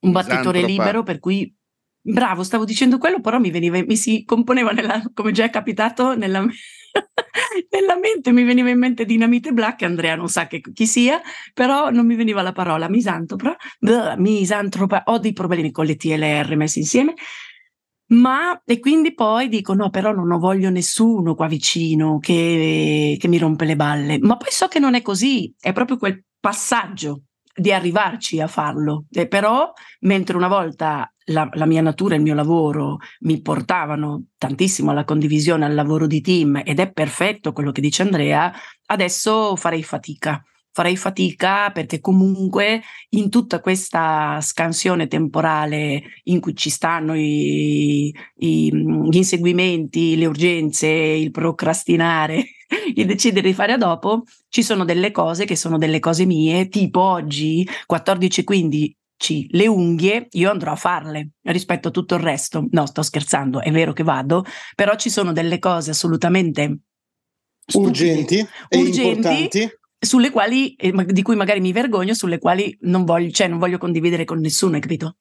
Un 0.02 0.12
battitore 0.12 0.62
libero, 0.64 1.04
per 1.04 1.20
cui 1.20 1.54
bravo, 2.02 2.44
stavo 2.44 2.66
dicendo 2.66 2.98
quello, 2.98 3.22
però 3.22 3.40
mi 3.40 3.52
veniva, 3.52 3.82
mi 3.84 3.96
si 3.96 4.24
componeva 4.26 4.72
nella, 4.72 5.04
come 5.14 5.32
già 5.32 5.46
è 5.46 5.50
capitato, 5.50 6.16
nella, 6.16 6.42
nella 7.70 7.98
mente 8.00 8.32
mi 8.32 8.44
veniva 8.44 8.70
in 8.70 8.80
mente 8.80 9.06
Dinamite 9.06 9.52
Black, 9.52 9.84
Andrea 9.84 10.16
non 10.16 10.28
sa 10.28 10.48
che, 10.48 10.62
chi 10.62 10.88
sia, 10.88 11.22
però 11.54 11.90
non 11.92 12.06
mi 12.06 12.16
veniva 12.16 12.42
la 12.42 12.52
parola 12.52 12.90
misantropa, 12.90 13.56
misantropa, 14.18 15.04
ho 15.06 15.20
dei 15.20 15.34
problemi 15.34 15.72
con 15.72 15.86
le 15.86 15.96
TLR 15.96 16.56
messi 16.56 16.80
insieme, 16.80 17.14
ma 18.12 18.62
e 18.66 18.80
quindi 18.80 19.14
poi 19.14 19.48
dico 19.50 19.74
no 19.74 19.90
però 19.90 20.14
non 20.14 20.38
voglio 20.40 20.70
nessuno 20.70 21.36
qua 21.36 21.48
vicino 21.48 22.20
che, 22.20 23.18
che 23.20 23.28
mi 23.28 23.38
rompe 23.38 23.66
le 23.66 23.76
balle 23.76 24.20
ma 24.20 24.38
poi 24.38 24.52
so 24.52 24.68
che 24.68 24.80
non 24.80 24.96
è 24.96 25.02
così 25.02 25.54
è 25.60 25.74
proprio 25.74 25.98
quel 25.98 26.24
passaggio 26.40 27.24
di 27.54 27.72
arrivarci 27.72 28.40
a 28.40 28.48
farlo. 28.48 29.06
E 29.12 29.28
però, 29.28 29.72
mentre 30.02 30.36
una 30.36 30.48
volta 30.48 31.12
la, 31.26 31.48
la, 31.54 31.66
mia 31.66 31.82
natura 31.82 32.16
e 32.16 32.18
il 32.18 32.24
mio 32.24 32.34
lavoro 32.34 32.98
mi 33.22 33.42
portavano 33.42 34.26
tantissimo 34.38 34.92
alla 34.92 35.04
condivisione, 35.04 35.66
al 35.66 35.74
lavoro 35.74 36.08
di 36.08 36.22
team, 36.22 36.62
ed 36.64 36.80
è 36.80 36.92
perfetto 36.92 37.52
quello 37.52 37.72
che 37.72 37.82
dice 37.82 38.02
Andrea, 38.04 38.52
adesso 38.88 39.56
farei 39.56 39.84
fatica 39.84 40.42
farei 40.72 40.96
fatica 40.96 41.72
perché 41.72 42.00
comunque 42.00 42.82
in 43.10 43.30
tutta 43.30 43.60
questa 43.60 44.40
scansione 44.42 45.08
temporale 45.08 46.02
in 46.24 46.40
cui 46.40 46.56
ci 46.56 46.70
stanno 46.70 47.16
i, 47.16 48.14
i, 48.38 48.72
gli 48.74 49.16
inseguimenti, 49.16 50.18
le 50.18 50.26
urgenze, 50.26 50.88
il 50.88 51.32
procrastinare, 51.32 52.44
il 52.96 53.06
decidere 53.06 53.48
di 53.48 53.54
fare 53.54 53.74
a 53.74 53.78
dopo, 53.78 54.24
ci 54.50 54.64
sono 54.64 54.86
delle 54.86 55.12
cose 55.12 55.46
che 55.46 55.56
sono 55.56 55.78
delle 55.78 56.00
cose 56.00 56.26
mie, 56.26 56.68
tipo 56.70 57.02
oggi 57.02 57.68
14.15 57.92 59.00
tracci 59.22 59.48
le 59.52 59.68
unghie, 59.68 60.28
io 60.32 60.50
andrò 60.50 60.72
a 60.72 60.76
farle 60.76 61.34
rispetto 61.44 61.90
a 61.90 61.92
tutto 61.92 62.16
il 62.16 62.22
resto. 62.22 62.66
No, 62.72 62.86
sto 62.88 63.04
scherzando, 63.04 63.62
è 63.62 63.72
vero 63.72 63.94
che 63.94 64.04
vado, 64.04 64.44
però 64.76 64.96
ci 64.96 65.10
sono 65.10 65.32
delle 65.32 65.60
cose 65.60 65.92
assolutamente 65.92 66.80
stupide, 67.66 67.90
urgenti 67.90 68.48
e 68.68 68.78
urgenti, 68.80 69.08
importanti 69.08 69.80
sulle 70.04 70.32
quali, 70.32 70.74
eh, 70.76 70.92
di 71.06 71.22
cui 71.22 71.36
magari 71.36 71.60
mi 71.60 71.72
vergogno, 71.72 72.14
sulle 72.14 72.40
quali 72.40 72.76
non 72.82 73.06
voglio, 73.06 73.30
cioè 73.32 73.48
non 73.48 73.60
voglio 73.60 73.78
condividere 73.78 74.26
con 74.26 74.40
nessuno, 74.40 74.76
hai 74.76 74.82
capito? 74.82 75.18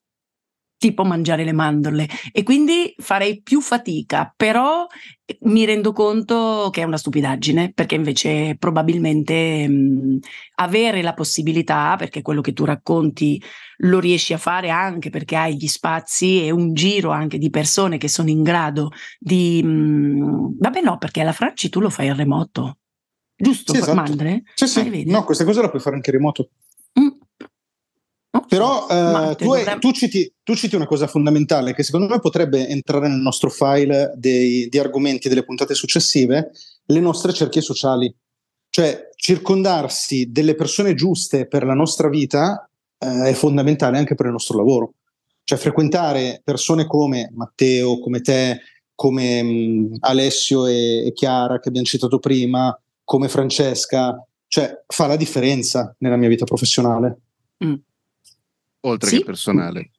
tipo 0.80 1.04
mangiare 1.04 1.44
le 1.44 1.52
mandorle 1.52 2.08
e 2.32 2.42
quindi 2.42 2.94
farei 2.96 3.42
più 3.42 3.60
fatica, 3.60 4.32
però 4.34 4.86
eh, 5.26 5.36
mi 5.42 5.66
rendo 5.66 5.92
conto 5.92 6.70
che 6.72 6.80
è 6.80 6.84
una 6.84 6.96
stupidaggine 6.96 7.72
perché 7.74 7.96
invece 7.96 8.56
probabilmente 8.58 9.68
mh, 9.68 10.18
avere 10.54 11.02
la 11.02 11.12
possibilità, 11.12 11.96
perché 11.98 12.22
quello 12.22 12.40
che 12.40 12.54
tu 12.54 12.64
racconti 12.64 13.40
lo 13.82 14.00
riesci 14.00 14.32
a 14.32 14.38
fare 14.38 14.70
anche 14.70 15.10
perché 15.10 15.36
hai 15.36 15.56
gli 15.56 15.66
spazi 15.66 16.46
e 16.46 16.50
un 16.50 16.72
giro 16.72 17.10
anche 17.10 17.36
di 17.36 17.50
persone 17.50 17.98
che 17.98 18.08
sono 18.08 18.30
in 18.30 18.42
grado 18.42 18.90
di... 19.18 19.62
Mh, 19.62 20.56
vabbè 20.60 20.80
no, 20.80 20.96
perché 20.96 21.20
alla 21.20 21.32
Franci 21.32 21.68
tu 21.68 21.80
lo 21.80 21.90
fai 21.90 22.06
in 22.06 22.16
remoto, 22.16 22.78
giusto? 23.40 23.72
Sì, 23.72 23.78
esatto. 23.78 23.94
Mandre? 23.94 24.42
Sì, 24.54 24.66
sì. 24.66 24.80
Ah, 24.80 25.10
no, 25.10 25.24
questa 25.24 25.44
cosa 25.44 25.62
la 25.62 25.70
puoi 25.70 25.80
fare 25.80 25.96
anche 25.96 26.10
remoto. 26.10 26.50
Mm. 26.98 27.08
Però 28.48 28.86
eh, 28.88 29.34
tu, 29.36 29.52
hai, 29.52 29.78
tu, 29.78 29.92
citi, 29.92 30.32
tu, 30.42 30.54
citi, 30.54 30.76
una 30.76 30.86
cosa 30.86 31.06
fondamentale 31.06 31.74
che 31.74 31.82
secondo 31.82 32.06
me 32.06 32.20
potrebbe 32.20 32.66
entrare 32.68 33.08
nel 33.08 33.20
nostro 33.20 33.50
file 33.50 34.12
dei, 34.16 34.68
di 34.68 34.78
argomenti 34.78 35.28
delle 35.28 35.44
puntate 35.44 35.74
successive, 35.74 36.50
le 36.86 37.00
nostre 37.00 37.32
cerchie 37.32 37.60
sociali. 37.60 38.12
Cioè 38.68 39.10
circondarsi 39.16 40.30
delle 40.30 40.54
persone 40.54 40.94
giuste 40.94 41.48
per 41.48 41.64
la 41.64 41.74
nostra 41.74 42.08
vita 42.08 42.68
eh, 42.98 43.30
è 43.30 43.32
fondamentale 43.32 43.98
anche 43.98 44.14
per 44.14 44.26
il 44.26 44.32
nostro 44.32 44.56
lavoro. 44.56 44.94
Cioè 45.42 45.58
frequentare 45.58 46.40
persone 46.44 46.86
come 46.86 47.32
Matteo, 47.34 47.98
come 47.98 48.20
te, 48.20 48.60
come 48.94 49.42
mh, 49.42 49.96
Alessio 50.00 50.66
e, 50.66 51.06
e 51.06 51.12
Chiara 51.12 51.58
che 51.58 51.68
abbiamo 51.68 51.86
citato 51.86 52.18
prima, 52.18 52.76
come 53.10 53.28
Francesca, 53.28 54.24
cioè 54.46 54.84
fa 54.86 55.08
la 55.08 55.16
differenza 55.16 55.92
nella 55.98 56.14
mia 56.14 56.28
vita 56.28 56.44
professionale. 56.44 57.18
Mm. 57.64 57.74
Oltre 58.82 59.08
sì? 59.08 59.16
che 59.16 59.24
personale. 59.24 59.90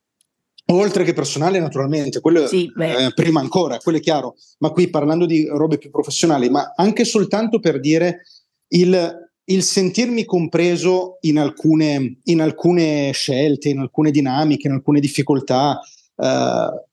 Oltre 0.68 1.04
che 1.04 1.12
personale, 1.12 1.60
naturalmente, 1.60 2.22
quello 2.22 2.48
sì, 2.48 2.72
eh, 2.80 3.12
prima 3.14 3.42
ancora, 3.42 3.80
quello 3.80 3.98
è 3.98 4.02
chiaro, 4.02 4.38
ma 4.60 4.70
qui 4.70 4.90
parlando 4.90 5.26
di 5.26 5.46
robe 5.46 5.78
più 5.78 5.90
professionali, 5.90 6.50
ma 6.50 6.72
anche 6.74 7.04
soltanto 7.04 7.60
per 7.60 7.82
dire 7.82 8.22
il, 8.70 9.30
il 9.44 9.62
sentirmi 9.62 10.24
compreso 10.24 11.18
in 11.22 11.38
alcune, 11.38 12.20
in 12.24 12.40
alcune, 12.40 13.12
scelte, 13.12 13.68
in 13.68 13.80
alcune 13.80 14.12
dinamiche, 14.12 14.68
in 14.68 14.74
alcune 14.76 15.02
difficoltà. 15.02 15.82
Eh, 16.16 16.86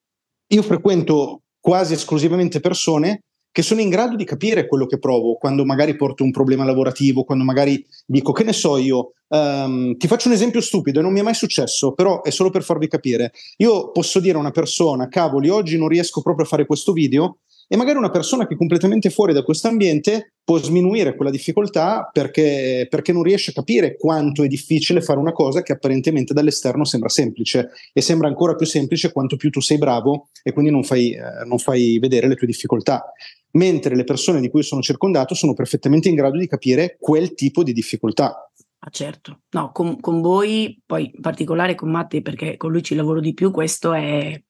io 0.49 0.63
frequento 0.63 1.43
quasi 1.61 1.93
esclusivamente 1.93 2.59
persone 2.59 3.23
che 3.59 3.65
sono 3.65 3.81
in 3.81 3.89
grado 3.89 4.15
di 4.15 4.23
capire 4.23 4.69
quello 4.69 4.87
che 4.87 5.01
provo 5.01 5.35
quando 5.35 5.65
magari 5.65 5.97
porto 5.97 6.23
un 6.23 6.31
problema 6.31 6.63
lavorativo, 6.65 7.25
quando 7.25 7.43
magari 7.43 7.85
dico 8.07 8.31
che 8.31 8.45
ne 8.45 8.53
so 8.53 8.77
io, 8.77 9.15
um, 9.27 9.97
ti 9.97 10.07
faccio 10.07 10.29
un 10.29 10.35
esempio 10.35 10.61
stupido 10.61 11.01
e 11.01 11.03
non 11.03 11.13
mi 11.13 11.19
è 11.19 11.25
mai 11.25 11.35
successo, 11.35 11.91
però 11.91 12.23
è 12.23 12.31
solo 12.31 12.51
per 12.51 12.63
farvi 12.63 12.87
capire. 12.87 13.33
Io 13.57 13.91
posso 13.91 14.21
dire 14.21 14.37
a 14.37 14.41
una 14.41 14.53
persona, 14.53 15.09
cavoli, 15.09 15.49
oggi 15.49 15.77
non 15.77 15.89
riesco 15.89 16.23
proprio 16.23 16.45
a 16.47 16.49
fare 16.49 16.67
questo 16.67 16.93
video 16.93 17.39
e 17.69 17.77
magari 17.77 17.99
una 17.99 18.11
persona 18.11 18.47
che 18.47 18.55
è 18.55 18.57
completamente 18.57 19.11
fuori 19.11 19.35
da 19.35 19.43
questo 19.43 19.69
ambiente 19.69 20.33
può 20.43 20.57
sminuire 20.57 21.15
quella 21.15 21.31
difficoltà 21.31 22.09
perché, 22.11 22.87
perché, 22.89 23.13
non 23.13 23.23
riesce 23.23 23.51
a 23.51 23.55
capire 23.55 23.97
quanto 23.97 24.43
è 24.43 24.49
difficile 24.49 25.03
fare 25.03 25.19
una 25.19 25.33
cosa 25.33 25.61
che 25.61 25.73
apparentemente 25.73 26.33
dall'esterno 26.33 26.85
sembra 26.85 27.11
semplice 27.11 27.69
e 27.93 28.01
sembra 28.01 28.29
ancora 28.29 28.55
più 28.55 28.65
semplice 28.65 29.13
quanto 29.13 29.37
più 29.37 29.51
tu 29.51 29.61
sei 29.61 29.77
bravo 29.77 30.31
e 30.43 30.53
quindi 30.53 30.71
non 30.71 30.83
fai, 30.83 31.13
eh, 31.13 31.45
non 31.45 31.59
fai 31.59 31.99
vedere 31.99 32.27
le 32.27 32.35
tue 32.35 32.47
difficoltà. 32.47 33.13
Mentre 33.53 33.95
le 33.95 34.05
persone 34.05 34.41
di 34.41 34.49
cui 34.49 34.63
sono 34.63 34.81
circondato 34.81 35.35
sono 35.35 35.53
perfettamente 35.53 36.09
in 36.09 36.15
grado 36.15 36.39
di 36.39 36.47
capire 36.47 36.97
quel 36.99 37.35
tipo 37.35 37.63
di 37.63 37.75
difficoltà. 37.75 38.51
Ah, 38.81 38.91
certo, 38.91 39.41
no, 39.51 39.73
con, 39.73 40.01
con 40.01 40.23
voi, 40.23 40.81
poi 40.87 41.11
in 41.15 41.21
particolare 41.21 41.75
con 41.75 41.91
Matti, 41.91 42.23
perché 42.23 42.57
con 42.57 42.71
lui 42.71 42.83
ci 42.83 42.95
lavoro 42.95 43.21
di 43.21 43.35
più, 43.35 43.51
questo 43.51 43.93
è 43.93 44.41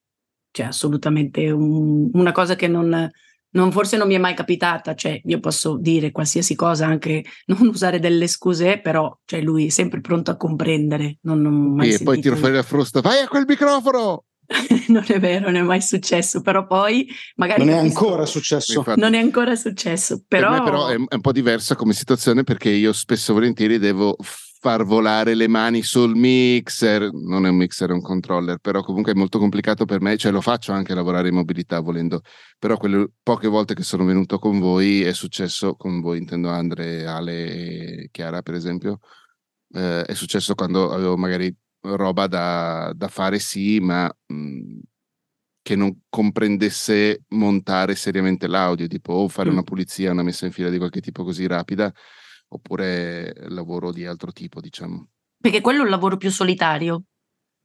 cioè, 0.51 0.67
assolutamente 0.67 1.51
un, 1.51 2.11
una 2.13 2.33
cosa 2.33 2.57
che 2.57 2.69
non, 2.69 3.11
non, 3.51 3.73
forse 3.73 3.97
non 3.97 4.07
mi 4.07 4.15
è 4.15 4.19
mai 4.19 4.35
capitata, 4.35 4.95
cioè 4.95 5.21
io 5.25 5.41
posso 5.41 5.77
dire 5.77 6.11
qualsiasi 6.11 6.55
cosa, 6.55 6.87
anche 6.87 7.25
non 7.47 7.67
usare 7.69 7.99
delle 7.99 8.27
scuse, 8.27 8.81
però 8.81 9.17
cioè, 9.25 9.41
lui 9.41 9.67
è 9.67 9.71
sempre 9.71 10.01
pronto 10.01 10.31
a 10.31 10.37
comprendere. 10.37 11.19
Non, 11.23 11.41
non 11.41 11.75
mai 11.75 11.93
e 11.93 12.03
poi 12.03 12.21
tiro 12.21 12.37
fuori 12.37 12.55
la 12.55 12.63
frusta, 12.63 13.01
vai 13.01 13.21
a 13.21 13.29
quel 13.29 13.45
microfono! 13.47 14.25
non 14.89 15.05
è 15.07 15.21
vero, 15.21 15.47
non 15.47 15.57
è 15.57 15.63
mai 15.63 15.83
successo, 15.83 16.41
però 16.41 16.67
poi 16.67 17.07
magari... 17.37 17.65
Non 17.65 17.75
è 17.75 17.79
ancora 17.79 18.25
successo. 18.25 18.79
Infatti, 18.79 19.01
non 19.01 19.15
è 19.15 19.19
ancora 19.19 19.55
successo, 19.55 20.23
però... 20.27 20.51
Per 20.51 20.59
me 20.59 20.65
però 20.65 20.87
è 20.89 20.97
un 20.97 21.21
po' 21.21 21.33
diversa 21.33 21.77
come 21.77 21.93
situazione 21.93 22.45
perché 22.45 22.71
io 22.71 22.93
spesso 22.93 23.33
e 23.33 23.35
volentieri 23.35 23.79
devo 23.79 24.17
far 24.61 24.85
volare 24.85 25.35
le 25.35 25.47
mani 25.47 25.83
sul 25.83 26.17
mixer, 26.17 27.13
non 27.13 27.47
è 27.47 27.49
un 27.49 27.57
mixer, 27.57 27.91
è 27.91 27.93
un 27.93 28.03
controller, 28.03 28.59
però 28.59 28.83
comunque 28.83 29.13
è 29.13 29.15
molto 29.15 29.39
complicato 29.39 29.85
per 29.85 30.01
me, 30.01 30.17
cioè 30.17 30.33
lo 30.33 30.41
faccio 30.41 30.73
anche 30.73 30.95
lavorare 30.95 31.29
in 31.29 31.35
mobilità 31.35 31.79
volendo, 31.81 32.23
però 32.59 32.77
quelle 32.77 33.09
poche 33.23 33.47
volte 33.47 33.75
che 33.75 33.85
sono 33.85 34.05
venuto 34.05 34.39
con 34.39 34.59
voi 34.59 35.03
è 35.03 35.13
successo 35.13 35.77
con 35.77 36.01
voi, 36.01 36.19
intendo 36.19 36.49
Andre, 36.49 37.07
Ale 37.07 37.47
e 38.03 38.09
Chiara 38.11 38.43
per 38.43 38.55
esempio, 38.55 38.99
eh, 39.75 40.03
è 40.03 40.15
successo 40.15 40.55
quando 40.55 40.91
avevo 40.93 41.17
magari 41.17 41.55
roba 41.83 42.27
da, 42.27 42.93
da 42.97 43.09
fare 43.09 43.39
sì, 43.39 43.79
ma 43.79 44.13
mh, 44.27 44.79
che 45.63 45.77
non 45.77 46.01
comprendesse 46.09 47.25
montare 47.29 47.95
seriamente 47.95 48.49
l'audio, 48.49 48.87
tipo 48.89 49.13
o 49.13 49.29
fare 49.29 49.51
mm. 49.51 49.53
una 49.53 49.63
pulizia, 49.63 50.11
una 50.11 50.23
messa 50.23 50.47
in 50.47 50.53
fila 50.53 50.71
di 50.71 50.79
qualche 50.79 51.01
tipo 51.01 51.23
così 51.23 51.47
rapida, 51.47 51.93
oppure 52.49 53.35
lavoro 53.49 53.93
di 53.93 54.07
altro 54.07 54.33
tipo, 54.33 54.61
diciamo. 54.61 55.09
Perché 55.41 55.61
quello 55.61 55.81
è 55.81 55.85
un 55.85 55.91
lavoro 55.91 56.17
più 56.17 56.31
solitario. 56.31 57.03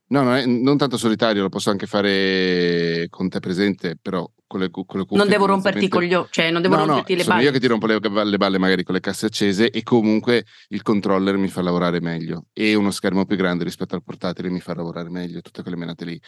No, 0.06 0.22
non, 0.22 0.34
è, 0.34 0.44
non 0.44 0.76
tanto 0.76 0.98
solitario, 0.98 1.42
lo 1.42 1.48
posso 1.48 1.70
anche 1.70 1.86
fare 1.86 3.06
con 3.08 3.28
te 3.30 3.40
presente, 3.40 3.96
però 4.00 4.30
con 4.46 4.60
le, 4.60 4.70
con 4.70 4.84
le 4.92 5.06
Non 5.10 5.28
devo 5.28 5.46
romperti 5.46 5.88
con 5.88 6.02
gli 6.02 6.12
occhi, 6.12 6.32
cioè 6.32 6.50
non 6.50 6.60
devo 6.60 6.76
no, 6.76 6.84
romperti 6.84 7.12
no, 7.12 7.18
le 7.18 7.24
sono 7.24 7.36
balle. 7.36 7.46
io 7.48 7.52
che 7.52 7.60
ti 7.60 7.66
rompo 7.66 7.86
le, 7.86 7.98
le, 7.98 8.36
balle 8.36 8.58
magari 8.58 8.82
con 8.84 8.94
le 8.94 9.00
casse 9.00 9.26
accese 9.26 9.70
e 9.70 9.82
comunque 9.82 10.44
il 10.68 10.82
controller 10.82 11.38
mi 11.38 11.48
fa 11.48 11.62
lavorare 11.62 12.00
meglio 12.00 12.46
e 12.52 12.74
uno 12.74 12.90
schermo 12.90 13.24
più 13.24 13.36
grande 13.36 13.64
rispetto 13.64 13.94
al 13.94 14.02
portatile 14.04 14.50
mi 14.50 14.60
fa 14.60 14.74
lavorare 14.74 15.08
meglio, 15.08 15.40
tutte 15.40 15.62
quelle 15.62 15.76
menate 15.76 16.04
lì. 16.04 16.20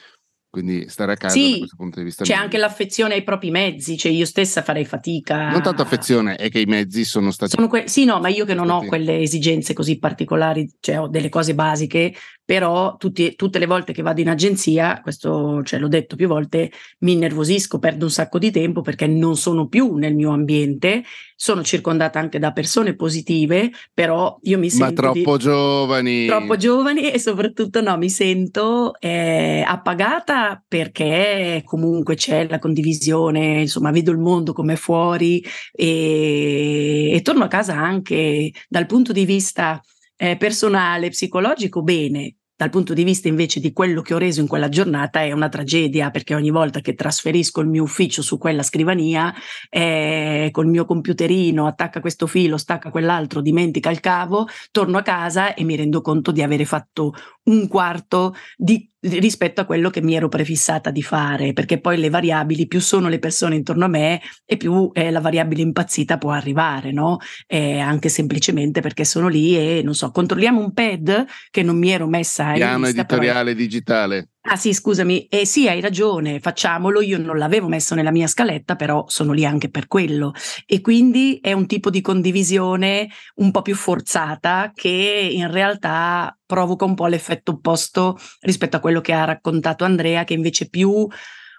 Quindi 0.56 0.88
stare 0.88 1.12
a 1.12 1.16
casa 1.16 1.34
sì, 1.34 1.50
da 1.50 1.58
questo 1.58 1.76
punto 1.76 1.98
di 1.98 2.06
vista. 2.06 2.24
C'è 2.24 2.32
mio. 2.32 2.42
anche 2.42 2.56
l'affezione 2.56 3.12
ai 3.12 3.22
propri 3.22 3.50
mezzi, 3.50 3.98
cioè 3.98 4.10
io 4.10 4.24
stessa 4.24 4.62
farei 4.62 4.86
fatica. 4.86 5.50
Non 5.50 5.60
tanto 5.60 5.82
affezione, 5.82 6.36
è 6.36 6.48
che 6.48 6.60
i 6.60 6.64
mezzi 6.64 7.04
sono 7.04 7.30
stati. 7.30 7.50
Sono 7.50 7.68
que- 7.68 7.88
sì, 7.88 8.06
no, 8.06 8.20
ma 8.20 8.28
io 8.28 8.46
che 8.46 8.54
non 8.54 8.70
ho 8.70 8.82
quelle 8.86 9.18
esigenze 9.18 9.74
così 9.74 9.98
particolari, 9.98 10.66
cioè 10.80 11.00
ho 11.00 11.08
delle 11.08 11.28
cose 11.28 11.54
basiche, 11.54 12.14
però 12.42 12.96
tutti, 12.96 13.34
tutte 13.36 13.58
le 13.58 13.66
volte 13.66 13.92
che 13.92 14.00
vado 14.00 14.22
in 14.22 14.30
agenzia, 14.30 15.00
questo 15.02 15.62
cioè, 15.62 15.78
l'ho 15.78 15.88
detto 15.88 16.16
più 16.16 16.26
volte, 16.26 16.70
mi 17.00 17.12
innervosisco, 17.12 17.78
perdo 17.78 18.06
un 18.06 18.10
sacco 18.10 18.38
di 18.38 18.50
tempo 18.50 18.80
perché 18.80 19.06
non 19.06 19.36
sono 19.36 19.68
più 19.68 19.96
nel 19.96 20.14
mio 20.14 20.30
ambiente, 20.30 21.02
sono 21.36 21.62
circondata 21.62 22.18
anche 22.18 22.38
da 22.38 22.50
persone 22.50 22.96
positive, 22.96 23.70
però 23.92 24.38
io 24.42 24.58
mi 24.58 24.70
sento... 24.70 25.02
Ma 25.02 25.12
troppo 25.12 25.36
di... 25.36 25.42
giovani! 25.42 26.26
Troppo 26.26 26.56
giovani 26.56 27.10
e 27.10 27.18
soprattutto 27.18 27.82
no, 27.82 27.96
mi 27.98 28.08
sento 28.08 28.98
eh, 28.98 29.62
appagata 29.66 30.64
perché 30.66 31.62
comunque 31.64 32.14
c'è 32.16 32.48
la 32.48 32.58
condivisione, 32.58 33.60
insomma 33.60 33.90
vedo 33.90 34.10
il 34.10 34.18
mondo 34.18 34.54
come 34.54 34.76
fuori 34.76 35.44
e, 35.72 37.12
e 37.12 37.22
torno 37.22 37.44
a 37.44 37.48
casa 37.48 37.74
anche 37.74 38.50
dal 38.66 38.86
punto 38.86 39.12
di 39.12 39.26
vista 39.26 39.80
eh, 40.16 40.36
personale, 40.36 41.10
psicologico, 41.10 41.82
bene. 41.82 42.36
Dal 42.58 42.70
punto 42.70 42.94
di 42.94 43.04
vista 43.04 43.28
invece 43.28 43.60
di 43.60 43.74
quello 43.74 44.00
che 44.00 44.14
ho 44.14 44.18
reso 44.18 44.40
in 44.40 44.46
quella 44.46 44.70
giornata 44.70 45.20
è 45.20 45.30
una 45.30 45.50
tragedia 45.50 46.10
perché 46.10 46.34
ogni 46.34 46.48
volta 46.48 46.80
che 46.80 46.94
trasferisco 46.94 47.60
il 47.60 47.68
mio 47.68 47.82
ufficio 47.82 48.22
su 48.22 48.38
quella 48.38 48.62
scrivania, 48.62 49.34
eh, 49.68 50.48
col 50.52 50.66
mio 50.66 50.86
computerino, 50.86 51.66
attacca 51.66 52.00
questo 52.00 52.26
filo, 52.26 52.56
stacca 52.56 52.90
quell'altro, 52.90 53.42
dimentica 53.42 53.90
il 53.90 54.00
cavo, 54.00 54.46
torno 54.70 54.96
a 54.96 55.02
casa 55.02 55.52
e 55.52 55.64
mi 55.64 55.76
rendo 55.76 56.00
conto 56.00 56.32
di 56.32 56.40
avere 56.40 56.64
fatto 56.64 57.12
un 57.42 57.68
quarto 57.68 58.34
di 58.56 58.90
rispetto 59.08 59.60
a 59.60 59.64
quello 59.64 59.90
che 59.90 60.02
mi 60.02 60.14
ero 60.14 60.28
prefissata 60.28 60.90
di 60.90 61.02
fare, 61.02 61.52
perché 61.52 61.80
poi 61.80 61.98
le 61.98 62.10
variabili, 62.10 62.66
più 62.66 62.80
sono 62.80 63.08
le 63.08 63.18
persone 63.18 63.56
intorno 63.56 63.84
a 63.84 63.88
me 63.88 64.20
e 64.44 64.56
più 64.56 64.90
eh, 64.92 65.10
la 65.10 65.20
variabile 65.20 65.62
impazzita 65.62 66.18
può 66.18 66.32
arrivare, 66.32 66.92
no? 66.92 67.18
Eh, 67.46 67.78
anche 67.78 68.08
semplicemente 68.08 68.80
perché 68.80 69.04
sono 69.04 69.28
lì 69.28 69.56
e 69.56 69.82
non 69.82 69.94
so, 69.94 70.10
controlliamo 70.10 70.60
un 70.60 70.72
pad 70.72 71.24
che 71.50 71.62
non 71.62 71.78
mi 71.78 71.90
ero 71.90 72.06
messa 72.06 72.48
in 72.50 72.54
Piano 72.54 72.86
editoriale 72.86 73.52
però... 73.52 73.64
digitale. 73.64 74.28
Ah 74.48 74.56
sì, 74.56 74.72
scusami, 74.72 75.26
eh 75.26 75.44
sì, 75.44 75.68
hai 75.68 75.80
ragione, 75.80 76.38
facciamolo, 76.38 77.00
io 77.00 77.18
non 77.18 77.36
l'avevo 77.36 77.66
messo 77.66 77.96
nella 77.96 78.12
mia 78.12 78.28
scaletta, 78.28 78.76
però 78.76 79.04
sono 79.08 79.32
lì 79.32 79.44
anche 79.44 79.70
per 79.70 79.88
quello. 79.88 80.32
E 80.66 80.80
quindi 80.80 81.40
è 81.42 81.52
un 81.52 81.66
tipo 81.66 81.90
di 81.90 82.00
condivisione 82.00 83.08
un 83.36 83.50
po' 83.50 83.62
più 83.62 83.74
forzata 83.74 84.70
che 84.72 85.30
in 85.32 85.50
realtà 85.50 86.38
provoca 86.46 86.84
un 86.84 86.94
po' 86.94 87.06
l'effetto 87.06 87.52
opposto 87.52 88.16
rispetto 88.40 88.76
a 88.76 88.80
quello 88.80 89.00
che 89.00 89.12
ha 89.12 89.24
raccontato 89.24 89.84
Andrea, 89.84 90.22
che 90.22 90.34
invece 90.34 90.66
è 90.66 90.68
più 90.68 91.08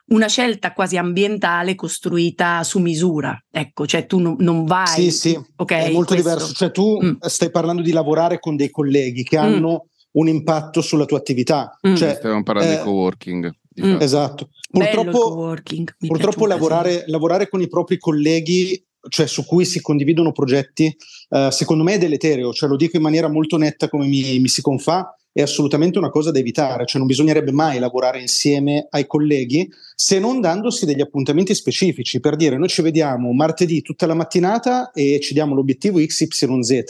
una 0.08 0.28
scelta 0.28 0.72
quasi 0.72 0.96
ambientale 0.96 1.76
costruita 1.76 2.64
su 2.64 2.80
misura. 2.80 3.38
Ecco, 3.52 3.86
cioè 3.86 4.06
tu 4.06 4.20
non, 4.20 4.36
non 4.40 4.64
vai. 4.64 4.88
Sì, 4.88 5.12
sì, 5.12 5.40
okay, 5.58 5.90
è 5.90 5.92
molto 5.92 6.14
questo. 6.14 6.30
diverso. 6.30 6.54
Cioè 6.54 6.72
tu 6.72 7.02
mm. 7.04 7.16
stai 7.20 7.52
parlando 7.52 7.82
di 7.82 7.92
lavorare 7.92 8.40
con 8.40 8.56
dei 8.56 8.70
colleghi 8.70 9.24
che 9.24 9.38
mm. 9.38 9.44
hanno 9.44 9.88
un 10.12 10.28
impatto 10.28 10.82
sulla 10.82 11.06
tua 11.06 11.18
attività. 11.18 11.78
Mm. 11.88 11.96
Cioè, 11.96 12.16
Stiamo 12.16 12.44
parlando 12.44 12.72
eh, 12.72 12.78
di 12.78 12.84
co-working. 12.84 13.56
Mm. 13.86 14.02
Esatto. 14.02 14.50
Purtroppo, 14.70 15.56
purtroppo 15.98 16.46
lavorare, 16.48 17.04
lavorare, 17.08 17.48
con 17.48 17.62
i 17.62 17.68
propri 17.68 17.98
colleghi, 18.00 18.84
cioè 19.10 19.28
su 19.28 19.46
cui 19.46 19.66
si 19.66 19.82
condividono 19.82 20.32
progetti, 20.32 20.96
eh, 21.30 21.50
secondo 21.52 21.84
me 21.84 21.94
è 21.94 21.98
deleterio, 21.98 22.52
cioè 22.52 22.70
lo 22.70 22.76
dico 22.76 22.98
in 22.98 23.04
maniera 23.04 23.30
molto 23.30 23.58
netta 23.58 23.88
come 23.88 24.08
mi, 24.08 24.40
mi 24.40 24.48
si 24.48 24.62
confà, 24.62 25.16
è 25.32 25.42
assolutamente 25.44 26.00
una 26.00 26.10
cosa 26.10 26.32
da 26.32 26.40
evitare, 26.40 26.86
cioè 26.88 26.98
non 26.98 27.08
bisognerebbe 27.08 27.52
mai 27.52 27.78
lavorare 27.78 28.20
insieme 28.20 28.88
ai 28.90 29.06
colleghi 29.06 29.70
se 29.94 30.18
non 30.18 30.42
dandosi 30.42 30.86
degli 30.86 31.02
appuntamenti 31.02 31.54
specifici 31.54 32.20
per 32.20 32.36
dire 32.36 32.58
noi 32.58 32.70
ci 32.70 32.82
vediamo 32.82 33.32
martedì 33.34 33.84
tutta 33.84 34.08
la 34.08 34.16
mattinata 34.16 34.90
e 34.92 35.20
ci 35.22 35.34
diamo 35.34 35.54
l'obiettivo 35.54 36.00
XYZ 36.00 36.84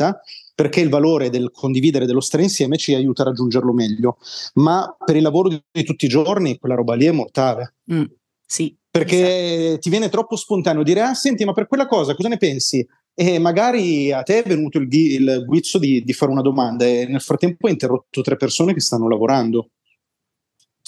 perché 0.58 0.80
il 0.80 0.90
valore 0.90 1.30
del 1.30 1.52
condividere, 1.52 2.08
dello 2.08 2.20
stare 2.20 2.42
insieme 2.42 2.78
ci 2.78 2.96
aiuta 2.96 3.22
a 3.22 3.26
raggiungerlo 3.26 3.74
meglio. 3.74 4.18
Ma 4.56 4.92
per 5.06 5.16
il 5.16 5.22
lavoro 5.22 5.50
di, 5.50 5.84
tutti 5.84 6.06
i 6.06 6.10
giorni, 6.10 6.58
quella 6.58 6.74
roba 6.74 6.96
lì 6.96 7.06
è 7.06 7.12
mortale. 7.12 7.76
Mm, 7.94 8.06
sì. 8.44 8.76
Perché 8.90 9.66
esatto. 9.66 9.80
ti 9.82 9.90
viene 9.92 10.10
troppo 10.10 10.36
spontaneo 10.36 10.82
dire, 10.82 11.02
ah, 11.02 11.14
senti, 11.14 11.46
ma 11.46 11.54
per 11.54 11.68
quella 11.68 11.86
cosa 11.86 12.16
cosa 12.16 12.28
ne 12.28 12.38
pensi? 12.38 12.84
E 13.14 13.38
magari 13.38 14.12
a 14.12 14.24
te 14.24 14.44
è 14.44 14.48
venuto 14.48 14.80
il, 14.80 14.88
il 14.92 15.44
guizzo 15.46 15.78
di, 15.78 16.02
di 16.04 16.14
fare 16.14 16.32
una 16.32 16.42
domanda 16.42 16.86
e 16.86 17.06
nel 17.06 17.22
frattempo 17.22 17.68
hai 17.68 17.74
interrotto 17.74 18.22
tre 18.22 18.36
persone 18.36 18.74
che 18.74 18.80
stanno 18.80 19.08
lavorando. 19.08 19.70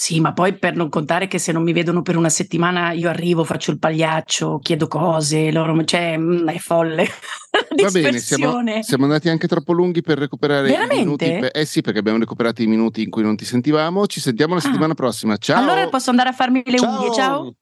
Sì, 0.00 0.18
ma 0.18 0.32
poi 0.32 0.56
per 0.56 0.76
non 0.76 0.88
contare 0.88 1.26
che 1.26 1.38
se 1.38 1.52
non 1.52 1.62
mi 1.62 1.74
vedono 1.74 2.00
per 2.00 2.16
una 2.16 2.30
settimana 2.30 2.92
io 2.92 3.10
arrivo, 3.10 3.44
faccio 3.44 3.70
il 3.70 3.78
pagliaccio, 3.78 4.58
chiedo 4.62 4.86
cose, 4.88 5.52
loro, 5.52 5.84
cioè 5.84 6.16
mm, 6.16 6.48
è 6.48 6.56
folle. 6.56 7.04
Va 7.82 7.90
bene, 7.90 8.18
siamo, 8.18 8.62
siamo, 8.80 9.04
andati 9.04 9.28
anche 9.28 9.46
troppo 9.46 9.74
lunghi 9.74 10.00
per 10.00 10.16
recuperare 10.16 10.68
Veramente? 10.68 10.94
i 10.94 10.98
minuti. 11.00 11.26
Per, 11.26 11.50
eh 11.52 11.66
sì, 11.66 11.82
perché 11.82 11.98
abbiamo 11.98 12.18
recuperato 12.18 12.62
i 12.62 12.66
minuti 12.66 13.02
in 13.02 13.10
cui 13.10 13.22
non 13.22 13.36
ti 13.36 13.44
sentivamo. 13.44 14.06
Ci 14.06 14.20
sentiamo 14.20 14.54
la 14.54 14.60
ah. 14.60 14.62
settimana 14.62 14.94
prossima. 14.94 15.36
Ciao. 15.36 15.60
Allora 15.60 15.86
posso 15.90 16.08
andare 16.08 16.30
a 16.30 16.32
farmi 16.32 16.62
le 16.64 16.78
ciao. 16.78 16.90
unghie. 16.90 17.12
Ciao. 17.12 17.54